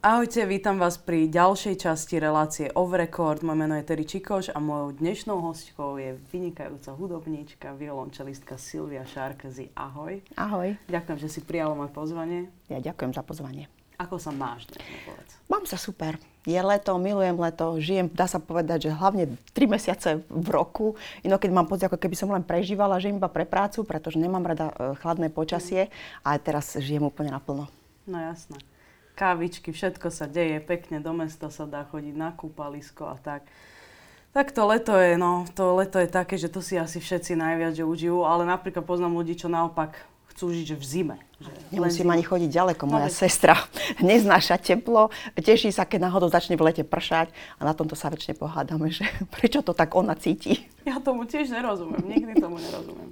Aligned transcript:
Ahojte, 0.00 0.48
vítam 0.48 0.80
vás 0.80 0.96
pri 0.96 1.28
ďalšej 1.28 1.84
časti 1.84 2.16
relácie 2.16 2.72
Off 2.72 2.88
Record. 2.96 3.44
Moje 3.44 3.60
meno 3.60 3.76
je 3.76 3.84
Terry 3.84 4.08
Čikoš 4.08 4.48
a 4.48 4.56
mojou 4.56 4.96
dnešnou 4.96 5.44
hostkou 5.44 6.00
je 6.00 6.16
vynikajúca 6.32 6.96
hudobníčka, 6.96 7.76
violončelistka 7.76 8.56
Silvia 8.56 9.04
Šárkazy. 9.04 9.76
Ahoj. 9.76 10.24
Ahoj. 10.40 10.72
Ďakujem, 10.88 11.18
že 11.20 11.28
si 11.28 11.40
prijala 11.44 11.76
moje 11.76 11.92
pozvanie. 11.92 12.48
Ja 12.72 12.80
ďakujem 12.80 13.12
za 13.12 13.20
pozvanie. 13.20 13.68
Ako 14.00 14.16
sa 14.16 14.32
máš 14.32 14.72
dnes, 14.72 14.80
povedz? 15.04 15.36
Mám 15.52 15.68
sa 15.68 15.76
super. 15.76 16.16
Je 16.48 16.56
leto, 16.56 16.96
milujem 16.96 17.36
leto, 17.36 17.76
žijem, 17.76 18.08
dá 18.08 18.24
sa 18.24 18.40
povedať, 18.40 18.88
že 18.88 18.96
hlavne 18.96 19.36
3 19.52 19.68
mesiace 19.68 20.24
v 20.32 20.48
roku. 20.48 20.96
Inokedy 21.28 21.52
mám 21.52 21.68
pocit, 21.68 21.92
ako 21.92 22.00
keby 22.00 22.16
som 22.16 22.32
len 22.32 22.40
prežívala, 22.40 22.96
žijem 22.96 23.20
iba 23.20 23.28
pre 23.28 23.44
prácu, 23.44 23.84
pretože 23.84 24.16
nemám 24.16 24.48
rada 24.48 24.72
e, 24.72 24.96
chladné 24.96 25.28
počasie 25.28 25.92
a 26.24 26.40
teraz 26.40 26.72
žijem 26.80 27.04
úplne 27.04 27.36
naplno. 27.36 27.68
No 28.08 28.16
jasné 28.16 28.56
kávičky, 29.20 29.68
všetko 29.68 30.08
sa 30.08 30.24
deje, 30.24 30.64
pekne 30.64 31.04
do 31.04 31.12
mesta 31.12 31.52
sa 31.52 31.68
dá 31.68 31.84
chodiť 31.84 32.16
na 32.16 32.32
kúpalisko 32.32 33.12
a 33.12 33.20
tak. 33.20 33.44
Tak 34.32 34.56
to 34.56 34.64
leto 34.64 34.96
je, 34.96 35.20
no, 35.20 35.44
to 35.52 35.76
leto 35.76 36.00
je 36.00 36.08
také, 36.08 36.40
že 36.40 36.48
to 36.48 36.64
si 36.64 36.80
asi 36.80 37.02
všetci 37.02 37.36
najviac 37.36 37.76
že 37.76 37.84
užijú, 37.84 38.24
ale 38.24 38.48
napríklad 38.48 38.86
poznám 38.86 39.20
ľudí, 39.20 39.36
čo 39.36 39.52
naopak 39.52 39.92
chcú 40.32 40.56
žiť 40.56 40.66
že 40.72 40.76
v 40.78 40.84
zime. 40.86 41.16
Že 41.42 41.50
Nemusím 41.74 42.08
ani 42.08 42.24
chodiť 42.24 42.48
ďaleko. 42.48 42.88
Moja 42.88 43.10
no, 43.10 43.12
sestra 43.12 43.58
neznáša 44.00 44.56
teplo, 44.56 45.12
teší 45.36 45.68
sa, 45.68 45.84
keď 45.84 46.08
náhodou 46.08 46.32
začne 46.32 46.56
v 46.56 46.64
lete 46.70 46.86
pršať 46.86 47.28
a 47.60 47.66
na 47.68 47.76
tomto 47.76 47.92
sa 47.92 48.08
väčšine 48.08 48.40
pohádame, 48.40 48.88
že 48.88 49.04
prečo 49.36 49.60
to 49.60 49.76
tak 49.76 49.92
ona 49.92 50.16
cíti. 50.16 50.64
Ja 50.88 50.96
tomu 51.02 51.28
tiež 51.28 51.52
nerozumiem, 51.52 52.00
nikdy 52.08 52.40
tomu 52.40 52.56
nerozumiem. 52.56 53.09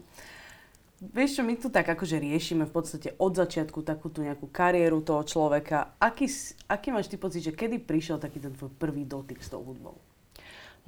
Vieš 0.99 1.39
čo, 1.39 1.43
my 1.47 1.55
tu 1.55 1.71
tak 1.71 1.87
akože 1.87 2.19
riešime 2.19 2.67
v 2.67 2.75
podstate 2.75 3.15
od 3.23 3.31
začiatku 3.31 3.87
takú 3.87 4.11
tú 4.11 4.27
nejakú 4.27 4.51
kariéru 4.51 4.99
toho 4.99 5.23
človeka. 5.23 5.95
Aký, 6.03 6.27
aký 6.67 6.91
máš 6.91 7.07
ty 7.07 7.15
pocit, 7.15 7.47
že 7.47 7.55
kedy 7.55 7.79
prišiel 7.87 8.19
taký 8.19 8.43
ten 8.43 8.51
tvoj 8.51 8.75
prvý 8.75 9.07
dotyk 9.07 9.39
s 9.39 9.55
tou 9.55 9.63
hudbou? 9.63 9.95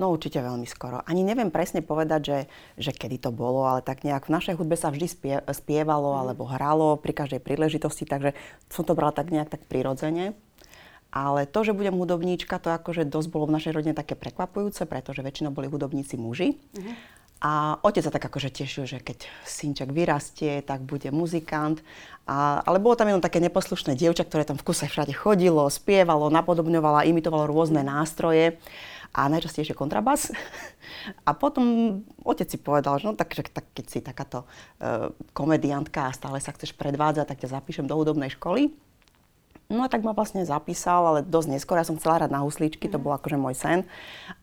No 0.02 0.10
určite 0.10 0.42
veľmi 0.42 0.66
skoro. 0.66 0.98
Ani 1.06 1.22
neviem 1.22 1.54
presne 1.54 1.78
povedať, 1.78 2.20
že, 2.26 2.38
že 2.74 2.90
kedy 2.90 3.22
to 3.22 3.30
bolo, 3.30 3.68
ale 3.68 3.86
tak 3.86 4.02
nejak 4.02 4.26
v 4.26 4.34
našej 4.34 4.54
hudbe 4.58 4.74
sa 4.74 4.90
vždy 4.90 5.06
spie, 5.06 5.34
spievalo 5.52 6.16
mm. 6.16 6.18
alebo 6.24 6.42
hralo 6.48 6.98
pri 6.98 7.14
každej 7.14 7.38
príležitosti, 7.44 8.02
takže 8.02 8.34
som 8.66 8.82
to 8.82 8.98
brala 8.98 9.14
tak 9.14 9.30
nejak 9.30 9.46
tak 9.46 9.62
prirodzene. 9.70 10.34
Ale 11.10 11.46
to, 11.46 11.66
že 11.66 11.74
budem 11.74 11.94
hudobníčka, 11.98 12.62
to 12.62 12.70
akože 12.70 13.06
dosť 13.06 13.28
bolo 13.30 13.50
v 13.50 13.58
našej 13.58 13.74
rodine 13.74 13.94
také 13.94 14.14
prekvapujúce, 14.14 14.86
pretože 14.86 15.22
väčšinou 15.22 15.54
boli 15.54 15.70
hudobníci 15.70 16.18
muži. 16.18 16.58
Mm-hmm. 16.74 17.19
A 17.40 17.80
otec 17.80 18.04
sa 18.04 18.12
tak 18.12 18.20
akože 18.28 18.52
tešil, 18.52 18.84
že 18.84 19.00
keď 19.00 19.24
synček 19.48 19.88
vyrastie, 19.96 20.60
tak 20.60 20.84
bude 20.84 21.08
muzikant. 21.08 21.80
A, 22.28 22.60
ale 22.68 22.76
bolo 22.76 23.00
tam 23.00 23.08
jenom 23.08 23.24
také 23.24 23.40
neposlušné 23.40 23.96
dievča, 23.96 24.28
ktoré 24.28 24.44
tam 24.44 24.60
v 24.60 24.66
kuse 24.68 24.84
všade 24.84 25.16
chodilo, 25.16 25.64
spievalo, 25.72 26.28
napodobňovalo, 26.28 27.08
imitovalo 27.08 27.48
rôzne 27.48 27.80
nástroje 27.80 28.60
a 29.16 29.26
najčastejšie 29.32 29.72
kontrabas. 29.72 30.28
A 31.24 31.32
potom 31.32 31.64
otec 32.26 32.44
si 32.50 32.58
povedal, 32.60 33.00
že 33.00 33.08
no 33.08 33.16
tak, 33.16 33.32
že, 33.32 33.46
tak 33.48 33.64
keď 33.72 33.86
si 33.88 33.98
takáto 34.04 34.44
uh, 34.44 35.08
komediantka 35.32 36.10
a 36.10 36.12
stále 36.12 36.42
sa 36.44 36.52
chceš 36.52 36.76
predvádzať, 36.76 37.24
tak 37.24 37.40
ťa 37.40 37.56
zapíšem 37.56 37.88
do 37.88 37.96
hudobnej 37.96 38.28
školy. 38.36 38.74
No 39.70 39.86
a 39.86 39.88
tak 39.88 40.02
ma 40.02 40.10
vlastne 40.10 40.42
zapísal, 40.42 41.06
ale 41.06 41.20
dosť 41.22 41.48
neskôr. 41.54 41.78
Ja 41.78 41.86
som 41.86 41.94
chcela 41.94 42.18
hrať 42.18 42.34
na 42.34 42.42
husličky, 42.42 42.90
to 42.90 42.98
bol 42.98 43.14
akože 43.14 43.38
môj 43.38 43.54
sen. 43.54 43.86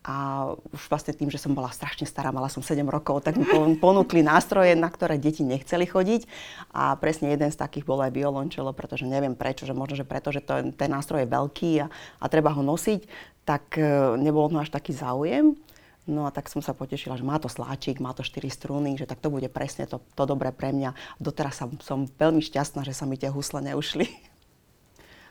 A 0.00 0.48
už 0.72 0.88
vlastne 0.88 1.12
tým, 1.12 1.28
že 1.28 1.36
som 1.36 1.52
bola 1.52 1.68
strašne 1.68 2.08
stará, 2.08 2.32
mala 2.32 2.48
som 2.48 2.64
7 2.64 2.80
rokov, 2.88 3.28
tak 3.28 3.36
mi 3.36 3.44
ponúkli 3.84 4.24
nástroje, 4.24 4.72
na 4.72 4.88
ktoré 4.88 5.20
deti 5.20 5.44
nechceli 5.44 5.84
chodiť. 5.84 6.24
A 6.72 6.96
presne 6.96 7.28
jeden 7.28 7.52
z 7.52 7.60
takých 7.60 7.84
bol 7.84 8.00
aj 8.00 8.16
violončelo, 8.16 8.72
pretože 8.72 9.04
neviem 9.04 9.36
prečo, 9.36 9.68
že 9.68 9.76
možno, 9.76 10.00
že 10.00 10.08
preto, 10.08 10.32
že 10.32 10.40
to, 10.40 10.72
ten 10.72 10.88
nástroj 10.88 11.28
je 11.28 11.28
veľký 11.28 11.70
a, 11.84 11.92
a 11.92 12.24
treba 12.32 12.56
ho 12.56 12.64
nosiť, 12.64 13.04
tak 13.44 13.76
e, 13.76 14.16
nebolo 14.16 14.48
to 14.48 14.64
až 14.64 14.72
taký 14.72 14.96
záujem. 14.96 15.60
No 16.08 16.24
a 16.24 16.32
tak 16.32 16.48
som 16.48 16.64
sa 16.64 16.72
potešila, 16.72 17.20
že 17.20 17.28
má 17.28 17.36
to 17.36 17.52
sláčik, 17.52 18.00
má 18.00 18.16
to 18.16 18.24
4 18.24 18.48
struny, 18.48 18.96
že 18.96 19.04
tak 19.04 19.20
to 19.20 19.28
bude 19.28 19.52
presne 19.52 19.84
to, 19.84 20.00
to 20.16 20.24
dobré 20.24 20.56
pre 20.56 20.72
mňa. 20.72 21.20
Doteraz 21.20 21.60
som, 21.60 21.76
som 21.84 22.08
veľmi 22.08 22.40
šťastná, 22.40 22.80
že 22.80 22.96
sa 22.96 23.04
mi 23.04 23.20
tie 23.20 23.28
husle 23.28 23.60
neušli. 23.60 24.08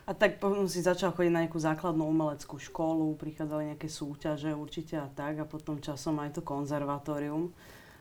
A 0.08 0.16
tak 0.16 0.40
potom 0.40 0.72
si 0.72 0.80
začal 0.80 1.12
chodiť 1.12 1.32
na 1.36 1.44
nejakú 1.44 1.60
základnú 1.60 2.08
umeleckú 2.08 2.56
školu, 2.56 3.20
prichádzali 3.20 3.76
nejaké 3.76 3.92
súťaže 3.92 4.56
určite 4.56 4.96
a 4.96 5.12
tak 5.12 5.44
a 5.44 5.46
potom 5.46 5.84
časom 5.84 6.16
aj 6.24 6.40
to 6.40 6.42
konzervatórium. 6.42 7.52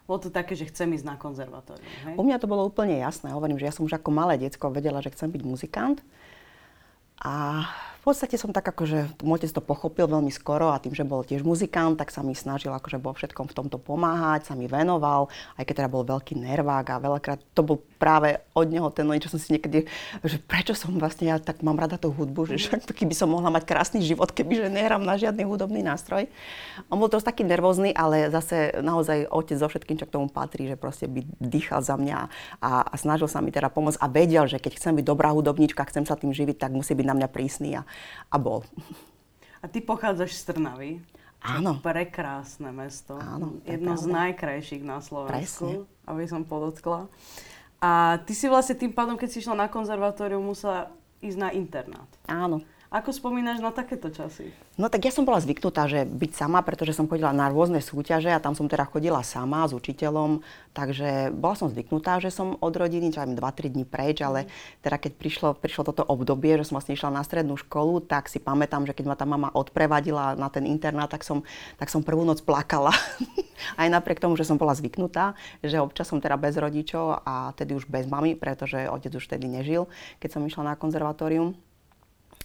Bolo 0.06 0.18
to 0.22 0.30
také, 0.30 0.54
že 0.54 0.70
chcem 0.70 0.94
ísť 0.94 1.02
na 1.02 1.18
konzervatórium, 1.18 1.90
hej? 2.06 2.14
U 2.14 2.22
mňa 2.22 2.38
to 2.38 2.46
bolo 2.46 2.62
úplne 2.62 2.94
jasné. 3.02 3.34
Hovorím, 3.34 3.58
že 3.58 3.66
ja 3.66 3.74
som 3.74 3.82
už 3.82 3.98
ako 3.98 4.14
malé 4.14 4.38
decko 4.38 4.70
vedela, 4.70 5.02
že 5.02 5.10
chcem 5.10 5.34
byť 5.34 5.42
muzikant. 5.42 5.98
A 7.18 7.66
podstate 8.06 8.38
som 8.38 8.54
tak 8.54 8.70
akože, 8.70 9.18
môj 9.26 9.42
otec 9.42 9.50
to 9.50 9.58
pochopil 9.58 10.06
veľmi 10.06 10.30
skoro 10.30 10.70
a 10.70 10.78
tým, 10.78 10.94
že 10.94 11.02
bol 11.02 11.26
tiež 11.26 11.42
muzikant, 11.42 11.98
tak 11.98 12.14
sa 12.14 12.22
mi 12.22 12.38
snažil 12.38 12.70
akože 12.70 13.02
vo 13.02 13.10
všetkom 13.10 13.50
v 13.50 13.56
tomto 13.58 13.82
pomáhať, 13.82 14.46
sa 14.46 14.54
mi 14.54 14.70
venoval, 14.70 15.26
aj 15.58 15.66
keď 15.66 15.74
teda 15.82 15.90
bol 15.90 16.06
veľký 16.06 16.38
nervák 16.38 16.86
a 16.86 17.02
veľakrát 17.02 17.42
to 17.50 17.66
bol 17.66 17.82
práve 17.98 18.38
od 18.54 18.70
neho 18.70 18.86
ten 18.94 19.08
čo 19.18 19.32
som 19.32 19.42
si 19.42 19.58
niekedy, 19.58 19.90
že 20.22 20.38
prečo 20.38 20.76
som 20.78 20.94
vlastne, 20.94 21.34
ja 21.34 21.42
tak 21.42 21.66
mám 21.66 21.74
rada 21.82 21.98
tú 21.98 22.14
hudbu, 22.14 22.46
že 22.54 22.62
však 22.62 22.86
keby 22.94 23.10
som 23.16 23.26
mohla 23.26 23.50
mať 23.50 23.66
krásny 23.66 23.98
život, 24.06 24.30
keby 24.30 24.62
že 24.62 24.68
nehrám 24.70 25.02
na 25.02 25.18
žiadny 25.18 25.42
hudobný 25.42 25.82
nástroj. 25.82 26.30
On 26.92 27.00
bol 27.02 27.10
dosť 27.10 27.34
taký 27.34 27.42
nervózny, 27.42 27.90
ale 27.90 28.30
zase 28.30 28.76
naozaj 28.86 29.26
otec 29.32 29.58
so 29.58 29.66
všetkým, 29.66 29.98
čo 29.98 30.06
k 30.06 30.14
tomu 30.14 30.30
patrí, 30.30 30.70
že 30.70 30.78
proste 30.78 31.10
by 31.10 31.26
dýchal 31.42 31.82
za 31.82 31.98
mňa 31.98 32.18
a, 32.62 32.70
a 32.86 32.94
snažil 32.94 33.26
sa 33.26 33.42
mi 33.42 33.50
teda 33.50 33.66
pomôcť 33.66 33.98
a 33.98 34.06
vedel, 34.06 34.46
že 34.46 34.62
keď 34.62 34.78
chcem 34.78 34.94
byť 35.00 35.04
dobrá 35.08 35.34
hudobníčka, 35.34 35.82
chcem 35.90 36.06
sa 36.06 36.14
tým 36.14 36.30
živiť, 36.30 36.60
tak 36.60 36.70
musí 36.70 36.92
byť 36.94 37.06
na 37.08 37.14
mňa 37.16 37.28
prísny 37.32 37.80
a, 37.80 37.88
a 38.30 38.36
bol. 38.38 38.62
A 39.64 39.66
ty 39.66 39.82
pochádzaš 39.82 40.36
z 40.36 40.52
Trnavy. 40.52 41.02
Áno. 41.42 41.82
Prekrásne 41.82 42.70
mesto. 42.70 43.18
Áno, 43.18 43.58
Jedno 43.66 43.98
z 43.98 44.06
najkrajších 44.06 44.82
na 44.82 45.02
Slovensku, 45.02 45.90
Presne. 45.90 46.06
aby 46.06 46.22
som 46.30 46.42
podotkla. 46.46 47.10
A 47.82 48.22
ty 48.24 48.32
si 48.32 48.46
vlastne 48.46 48.78
tým 48.78 48.94
pádom, 48.94 49.18
keď 49.18 49.28
si 49.30 49.42
išla 49.42 49.66
na 49.66 49.68
konzervatóriu, 49.70 50.38
musela 50.38 50.90
ísť 51.18 51.38
na 51.38 51.50
internát. 51.50 52.08
Áno. 52.30 52.62
Ako 52.96 53.12
spomínaš 53.12 53.60
na 53.60 53.76
takéto 53.76 54.08
časy? 54.08 54.56
No 54.80 54.88
tak 54.88 55.04
ja 55.04 55.12
som 55.12 55.28
bola 55.28 55.36
zvyknutá, 55.36 55.84
že 55.84 56.08
byť 56.08 56.32
sama, 56.32 56.64
pretože 56.64 56.96
som 56.96 57.04
chodila 57.04 57.28
na 57.28 57.52
rôzne 57.52 57.84
súťaže 57.84 58.32
a 58.32 58.40
tam 58.40 58.56
som 58.56 58.72
teda 58.72 58.88
chodila 58.88 59.20
sama 59.20 59.68
s 59.68 59.76
učiteľom, 59.76 60.40
takže 60.72 61.28
bola 61.36 61.52
som 61.60 61.68
zvyknutá, 61.68 62.24
že 62.24 62.32
som 62.32 62.56
od 62.56 62.72
rodiny, 62.72 63.12
čo 63.12 63.20
aj 63.20 63.36
2-3 63.36 63.76
dní 63.76 63.84
preč, 63.84 64.24
ale 64.24 64.48
teda 64.80 64.96
keď 64.96 65.12
prišlo, 65.12 65.48
prišlo 65.60 65.92
toto 65.92 66.08
obdobie, 66.08 66.56
že 66.56 66.72
som 66.72 66.80
vlastne 66.80 66.96
išla 66.96 67.12
na 67.12 67.20
strednú 67.20 67.60
školu, 67.60 68.00
tak 68.00 68.32
si 68.32 68.40
pamätám, 68.40 68.88
že 68.88 68.96
keď 68.96 69.04
ma 69.12 69.16
tá 69.20 69.28
mama 69.28 69.52
odprevadila 69.52 70.32
na 70.32 70.48
ten 70.48 70.64
internát, 70.64 71.12
tak 71.12 71.20
som, 71.20 71.44
tak 71.76 71.92
som 71.92 72.00
prvú 72.00 72.24
noc 72.24 72.40
plakala. 72.40 72.96
aj 73.80 73.92
napriek 73.92 74.24
tomu, 74.24 74.40
že 74.40 74.48
som 74.48 74.56
bola 74.56 74.72
zvyknutá, 74.72 75.36
že 75.60 75.84
občas 75.84 76.08
som 76.08 76.16
teda 76.16 76.40
bez 76.40 76.56
rodičov 76.56 77.24
a 77.28 77.52
tedy 77.52 77.76
už 77.76 77.88
bez 77.92 78.08
mamy, 78.08 78.36
pretože 78.40 78.88
otec 78.88 79.12
už 79.12 79.28
tedy 79.28 79.52
nežil, 79.52 79.84
keď 80.16 80.40
som 80.40 80.42
išla 80.48 80.72
na 80.72 80.74
konzervatórium. 80.80 81.56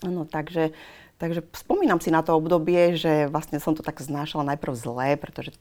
No, 0.02 0.26
takže, 0.26 0.74
takže 1.22 1.46
spomínam 1.54 2.02
si 2.02 2.10
na 2.10 2.26
to 2.26 2.34
obdobie, 2.34 2.98
že 2.98 3.30
vlastne 3.30 3.62
som 3.62 3.78
to 3.78 3.86
tak 3.86 4.02
znášala 4.02 4.56
najprv 4.56 4.74
zlé, 4.74 5.14
pretože 5.14 5.54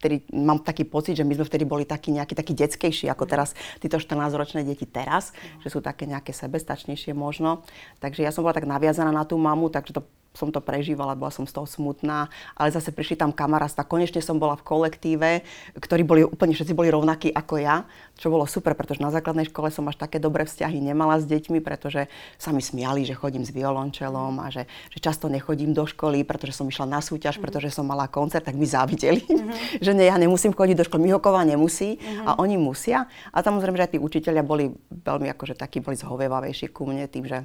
vtedy 0.00 0.24
mám 0.32 0.64
taký 0.64 0.88
pocit, 0.88 1.18
že 1.18 1.26
my 1.28 1.36
sme 1.36 1.44
vtedy 1.44 1.68
boli 1.68 1.84
takí 1.84 2.08
nejakí 2.14 2.32
takí 2.32 2.56
detskejší 2.56 3.12
ako 3.12 3.28
teraz 3.28 3.52
títo 3.82 4.00
14-ročné 4.00 4.64
deti 4.64 4.88
teraz, 4.88 5.36
že 5.60 5.68
sú 5.68 5.84
také 5.84 6.08
nejaké 6.08 6.32
sebestačnejšie 6.32 7.12
možno. 7.12 7.66
Takže 8.00 8.24
ja 8.24 8.32
som 8.32 8.46
bola 8.46 8.56
tak 8.56 8.64
naviazaná 8.64 9.12
na 9.12 9.28
tú 9.28 9.36
mamu, 9.36 9.68
takže 9.68 10.00
to 10.00 10.02
som 10.30 10.54
to 10.54 10.62
prežívala, 10.62 11.18
bola 11.18 11.34
som 11.34 11.42
z 11.42 11.52
toho 11.52 11.66
smutná, 11.66 12.30
ale 12.54 12.70
zase 12.70 12.94
prišli 12.94 13.18
tam 13.18 13.34
kamarátstva. 13.34 13.82
Konečne 13.82 14.22
som 14.22 14.38
bola 14.38 14.54
v 14.54 14.62
kolektíve, 14.62 15.30
ktorí 15.74 16.06
boli 16.06 16.22
úplne 16.22 16.54
všetci 16.54 16.70
boli 16.70 16.86
rovnakí 16.86 17.34
ako 17.34 17.54
ja, 17.58 17.82
čo 18.14 18.30
bolo 18.30 18.46
super, 18.46 18.78
pretože 18.78 19.02
na 19.02 19.10
základnej 19.10 19.50
škole 19.50 19.74
som 19.74 19.90
až 19.90 19.98
také 19.98 20.22
dobré 20.22 20.46
vzťahy 20.46 20.78
nemala 20.78 21.18
s 21.18 21.26
deťmi, 21.26 21.58
pretože 21.58 22.06
sa 22.38 22.54
mi 22.54 22.62
smiali, 22.62 23.02
že 23.02 23.18
chodím 23.18 23.42
s 23.42 23.50
violončelom 23.50 24.38
a 24.38 24.54
že, 24.54 24.70
že 24.94 24.98
často 25.02 25.26
nechodím 25.26 25.74
do 25.74 25.82
školy, 25.82 26.22
pretože 26.22 26.54
som 26.54 26.70
išla 26.70 26.86
na 26.86 27.02
súťaž, 27.02 27.36
mm-hmm. 27.36 27.44
pretože 27.44 27.74
som 27.74 27.82
mala 27.82 28.06
koncert, 28.06 28.46
tak 28.46 28.54
mi 28.54 28.70
závideli, 28.70 29.26
mm-hmm. 29.26 29.82
že 29.84 29.90
nie, 29.98 30.06
ja 30.06 30.14
nemusím 30.14 30.54
chodiť 30.54 30.76
do 30.78 30.86
školy. 30.86 31.10
Mihoková 31.10 31.42
nemusí 31.42 31.98
mm-hmm. 31.98 32.26
a 32.30 32.30
oni 32.38 32.54
musia. 32.54 33.10
A 33.34 33.42
samozrejme, 33.42 33.76
že 33.76 33.84
aj 33.90 33.92
tí 33.96 33.98
učiteľia 33.98 34.46
boli 34.46 34.70
veľmi 34.88 35.26
akože 35.34 35.58
takí, 35.58 35.82
boli 35.82 35.98
zhovievavejší 35.98 36.70
ku 36.70 36.86
mne 36.86 37.10
tým, 37.10 37.26
že 37.26 37.42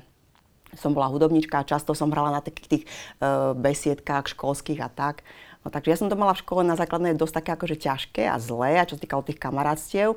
som 0.80 0.92
bola 0.96 1.12
hudobnička 1.12 1.64
a 1.64 1.68
často 1.68 1.96
som 1.98 2.12
hrala 2.12 2.40
na 2.40 2.42
takých 2.44 2.68
tých 2.68 2.84
uh, 3.20 3.52
besiedkách 3.58 4.36
školských 4.36 4.80
a 4.84 4.90
tak. 4.92 5.26
No, 5.66 5.74
takže 5.74 5.90
ja 5.90 5.98
som 5.98 6.14
to 6.14 6.14
mala 6.14 6.38
v 6.38 6.46
škole 6.46 6.62
na 6.62 6.78
základnej 6.78 7.18
dosť 7.18 7.42
také 7.42 7.50
akože 7.58 7.82
ťažké 7.82 8.30
a 8.30 8.38
zlé, 8.38 8.78
a 8.78 8.86
čo 8.86 8.96
sa 8.96 9.02
týkalo 9.02 9.26
tých 9.26 9.42
kamarátstiev. 9.42 10.14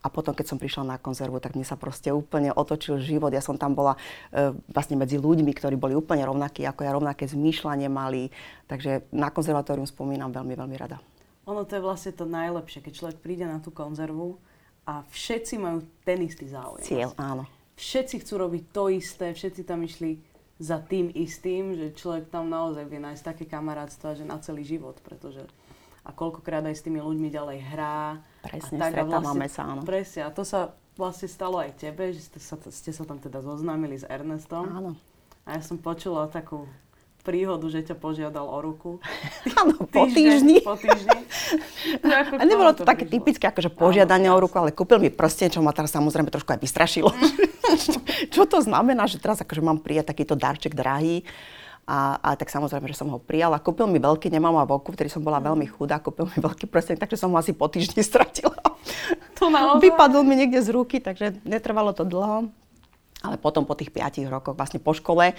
A 0.00 0.08
potom, 0.08 0.36
keď 0.36 0.52
som 0.52 0.60
prišla 0.60 0.84
na 0.84 0.96
konzervu, 1.00 1.40
tak 1.40 1.56
mne 1.56 1.64
sa 1.64 1.76
proste 1.76 2.12
úplne 2.12 2.52
otočil 2.52 3.00
život. 3.00 3.32
Ja 3.32 3.44
som 3.44 3.60
tam 3.60 3.76
bola 3.76 4.00
e, 4.32 4.52
vlastne 4.72 4.96
medzi 4.96 5.20
ľuďmi, 5.20 5.52
ktorí 5.52 5.76
boli 5.76 5.92
úplne 5.92 6.24
rovnakí 6.24 6.64
ako 6.64 6.80
ja, 6.84 6.96
rovnaké 6.96 7.28
zmýšľanie 7.28 7.88
mali. 7.92 8.32
Takže 8.64 9.12
na 9.12 9.28
konzervatórium 9.28 9.84
spomínam 9.84 10.32
veľmi, 10.32 10.56
veľmi 10.56 10.76
rada. 10.80 11.00
Ono 11.44 11.68
to 11.68 11.76
je 11.76 11.84
vlastne 11.84 12.12
to 12.16 12.24
najlepšie, 12.24 12.80
keď 12.80 12.92
človek 12.96 13.18
príde 13.20 13.44
na 13.44 13.60
tú 13.60 13.72
konzervu 13.72 14.40
a 14.88 15.04
všetci 15.12 15.60
majú 15.60 15.84
ten 16.04 16.24
istý 16.24 16.48
záujem. 16.48 16.84
Cieľ, 16.84 17.12
áno 17.20 17.59
všetci 17.80 18.20
chcú 18.20 18.34
robiť 18.36 18.62
to 18.76 18.92
isté, 18.92 19.32
všetci 19.32 19.64
tam 19.64 19.80
išli 19.80 20.20
za 20.60 20.76
tým 20.84 21.08
istým, 21.16 21.72
že 21.72 21.96
človek 21.96 22.28
tam 22.28 22.52
naozaj 22.52 22.84
vie 22.84 23.00
nájsť 23.00 23.24
také 23.24 23.44
kamarátstva, 23.48 24.20
že 24.20 24.28
na 24.28 24.36
celý 24.36 24.60
život, 24.68 25.00
pretože 25.00 25.48
a 26.04 26.12
koľkokrát 26.12 26.64
aj 26.64 26.76
s 26.76 26.84
tými 26.84 27.00
ľuďmi 27.00 27.28
ďalej 27.32 27.58
hrá. 27.72 28.20
Presne, 28.44 28.76
a 28.76 28.80
tak, 28.80 28.92
a 28.92 28.92
stretávame 28.92 29.48
sa, 29.48 29.62
áno. 29.68 29.82
Presne, 29.84 30.20
a 30.28 30.30
to 30.32 30.44
sa 30.44 30.76
vlastne 30.96 31.28
stalo 31.28 31.60
aj 31.60 31.80
tebe, 31.80 32.12
že 32.12 32.20
ste 32.20 32.40
sa, 32.40 32.56
ste 32.56 32.92
sa 32.92 33.04
tam 33.08 33.20
teda 33.20 33.40
zoznámili 33.40 33.96
s 33.96 34.04
Ernestom. 34.04 34.68
Áno. 34.68 34.92
A 35.48 35.56
ja 35.56 35.62
som 35.64 35.80
počula 35.80 36.28
takú 36.28 36.68
príhodu, 37.20 37.62
že 37.68 37.84
ťa 37.84 37.96
požiadal 38.00 38.48
o 38.48 38.58
ruku. 38.58 38.98
Áno, 39.60 39.76
po 39.86 40.08
týždni. 40.08 40.64
Po 40.64 40.74
týždni. 40.74 41.20
Ako 42.26 42.34
a 42.40 42.42
nebolo 42.48 42.72
to, 42.72 42.82
to 42.82 42.88
také 42.88 43.04
typické, 43.06 43.46
akože 43.48 43.70
požiadanie 43.70 44.32
o 44.32 44.38
ruku, 44.40 44.56
ale 44.56 44.72
kúpil 44.72 44.98
mi 44.98 45.12
prsten, 45.12 45.52
čo 45.52 45.60
ma 45.60 45.70
teraz 45.70 45.92
samozrejme 45.92 46.32
trošku 46.32 46.50
aj 46.56 46.60
vystrašilo. 46.60 47.12
čo 48.34 48.42
to 48.48 48.58
znamená, 48.64 49.04
že 49.06 49.20
teraz 49.20 49.38
akože 49.44 49.60
mám 49.60 49.78
prijať 49.78 50.10
takýto 50.16 50.34
darček 50.34 50.72
drahý. 50.72 51.22
A, 51.90 52.22
a 52.22 52.30
tak 52.38 52.52
samozrejme, 52.54 52.86
že 52.86 52.94
som 52.94 53.10
ho 53.10 53.18
prijala. 53.18 53.58
Kúpil 53.58 53.90
mi 53.90 53.98
veľký, 53.98 54.30
nemám 54.30 54.54
ma 54.54 54.62
voku, 54.62 54.94
vtedy 54.94 55.10
som 55.10 55.26
bola 55.26 55.42
mm. 55.42 55.46
veľmi 55.50 55.66
chudá, 55.66 55.98
kúpil 55.98 56.30
mi 56.30 56.38
veľký 56.38 56.70
prsten, 56.70 56.94
takže 56.94 57.18
som 57.18 57.34
ho 57.34 57.38
asi 57.40 57.50
po 57.50 57.66
týždni 57.66 58.06
stratila. 58.06 58.54
To 59.42 59.50
naozaj? 59.50 59.82
Vypadol 59.82 60.22
mi 60.22 60.38
niekde 60.38 60.62
z 60.62 60.70
ruky, 60.70 61.02
takže 61.02 61.42
netrvalo 61.42 61.90
to 61.90 62.06
dlho. 62.06 62.52
Ale 63.20 63.36
potom 63.36 63.68
po 63.68 63.76
tých 63.76 63.92
5 63.92 64.24
rokoch, 64.32 64.56
vlastne 64.56 64.80
po 64.80 64.96
škole, 64.96 65.36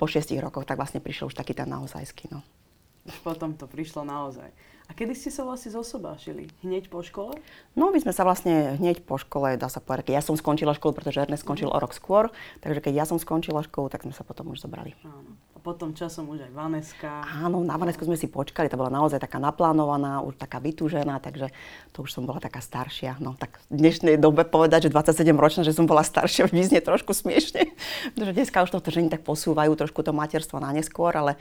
po 0.00 0.06
6 0.08 0.32
rokoch, 0.40 0.64
tak 0.64 0.80
vlastne 0.80 1.04
prišiel 1.04 1.28
už 1.28 1.36
taký 1.36 1.52
ten 1.52 1.68
naozajský. 1.68 2.32
No. 2.32 2.40
Potom 3.26 3.56
to 3.56 3.64
prišlo 3.64 4.04
naozaj. 4.04 4.52
A 4.88 4.96
kedy 4.96 5.12
ste 5.12 5.28
sa 5.28 5.44
vlastne 5.44 5.68
zosobášili? 5.68 6.48
Hneď 6.64 6.88
po 6.88 7.04
škole? 7.04 7.36
No, 7.76 7.92
my 7.92 8.00
sme 8.00 8.12
sa 8.16 8.24
vlastne 8.24 8.80
hneď 8.80 9.04
po 9.04 9.20
škole, 9.20 9.60
dá 9.60 9.68
sa 9.68 9.84
povedať, 9.84 10.08
keď 10.08 10.14
ja 10.16 10.24
som 10.24 10.32
skončila 10.32 10.72
školu, 10.72 10.96
pretože 10.96 11.20
Ernest 11.20 11.44
skončil 11.44 11.68
mm. 11.68 11.76
o 11.76 11.78
rok 11.80 11.92
skôr, 11.92 12.32
takže 12.64 12.80
keď 12.80 12.92
ja 12.96 13.04
som 13.04 13.20
skončila 13.20 13.60
školu, 13.60 13.92
tak 13.92 14.08
sme 14.08 14.16
sa 14.16 14.24
potom 14.24 14.48
už 14.48 14.64
zobrali. 14.64 14.96
Áno. 15.04 15.36
Potom 15.68 15.92
časom 15.92 16.32
už 16.32 16.48
aj 16.48 16.52
Vaneska. 16.56 17.28
Áno, 17.44 17.60
na 17.60 17.76
Vanesku 17.76 18.00
sme 18.00 18.16
si 18.16 18.24
počkali, 18.24 18.72
to 18.72 18.80
bola 18.80 18.88
naozaj 18.88 19.20
taká 19.20 19.36
naplánovaná, 19.36 20.24
už 20.24 20.40
taká 20.40 20.64
vytúžená, 20.64 21.20
takže 21.20 21.52
to 21.92 22.08
už 22.08 22.16
som 22.16 22.24
bola 22.24 22.40
taká 22.40 22.64
staršia. 22.64 23.20
No 23.20 23.36
tak 23.36 23.60
v 23.68 23.84
dnešnej 23.84 24.16
dobe 24.16 24.48
povedať, 24.48 24.88
že 24.88 24.96
27 24.96 25.28
ročná, 25.36 25.68
že 25.68 25.76
som 25.76 25.84
bola 25.84 26.00
staršia, 26.00 26.48
vyznie 26.48 26.80
trošku 26.80 27.12
smiešne, 27.12 27.68
pretože 28.16 28.32
dneska 28.32 28.64
už 28.64 28.80
to 28.80 28.88
ženy 28.88 29.12
tak 29.12 29.28
posúvajú 29.28 29.76
trošku 29.76 30.00
to 30.00 30.16
materstvo 30.16 30.56
na 30.56 30.72
neskôr, 30.72 31.12
ale 31.12 31.36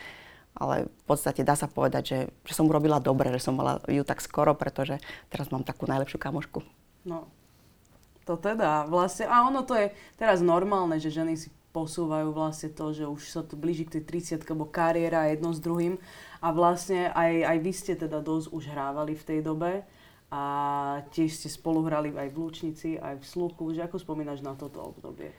ale 0.59 0.91
v 0.91 1.03
podstate 1.07 1.47
dá 1.47 1.55
sa 1.55 1.71
povedať, 1.71 2.03
že, 2.03 2.19
že 2.43 2.53
som 2.57 2.67
urobila 2.67 2.99
dobre, 2.99 3.31
že 3.31 3.47
som 3.47 3.55
mala 3.55 3.79
ju 3.87 4.03
tak 4.03 4.19
skoro, 4.19 4.51
pretože 4.57 4.99
teraz 5.31 5.53
mám 5.55 5.63
takú 5.63 5.87
najlepšiu 5.87 6.19
kamošku. 6.19 6.65
No, 7.07 7.31
to 8.27 8.35
teda 8.35 8.89
vlastne, 8.91 9.29
a 9.29 9.47
ono 9.47 9.63
to 9.63 9.71
je 9.77 9.93
teraz 10.19 10.43
normálne, 10.43 10.99
že 10.99 11.15
ženy 11.15 11.39
si 11.39 11.47
posúvajú 11.77 12.33
vlastne 12.33 12.73
to, 12.73 12.89
že 12.89 13.05
už 13.05 13.21
sa 13.29 13.45
to 13.45 13.53
blíži 13.53 13.85
k 13.85 14.01
tej 14.01 14.25
30 14.41 14.49
lebo 14.49 14.65
kariéra 14.65 15.29
jedno 15.29 15.53
s 15.53 15.61
druhým 15.61 16.01
a 16.41 16.49
vlastne 16.49 17.13
aj, 17.13 17.45
aj 17.45 17.57
vy 17.61 17.71
ste 17.77 17.93
teda 17.93 18.25
dosť 18.25 18.49
už 18.49 18.63
hrávali 18.73 19.13
v 19.13 19.27
tej 19.29 19.39
dobe 19.45 19.85
a 20.33 20.43
tiež 21.13 21.37
ste 21.37 21.47
spolu 21.53 21.85
hrali 21.85 22.09
aj 22.11 22.33
v 22.33 22.37
Lučnici, 22.41 22.89
aj 22.97 23.21
v 23.21 23.25
Sluchu, 23.25 23.77
že 23.77 23.85
ako 23.85 24.01
spomínaš 24.01 24.41
na 24.41 24.57
toto 24.57 24.81
obdobie? 24.81 25.31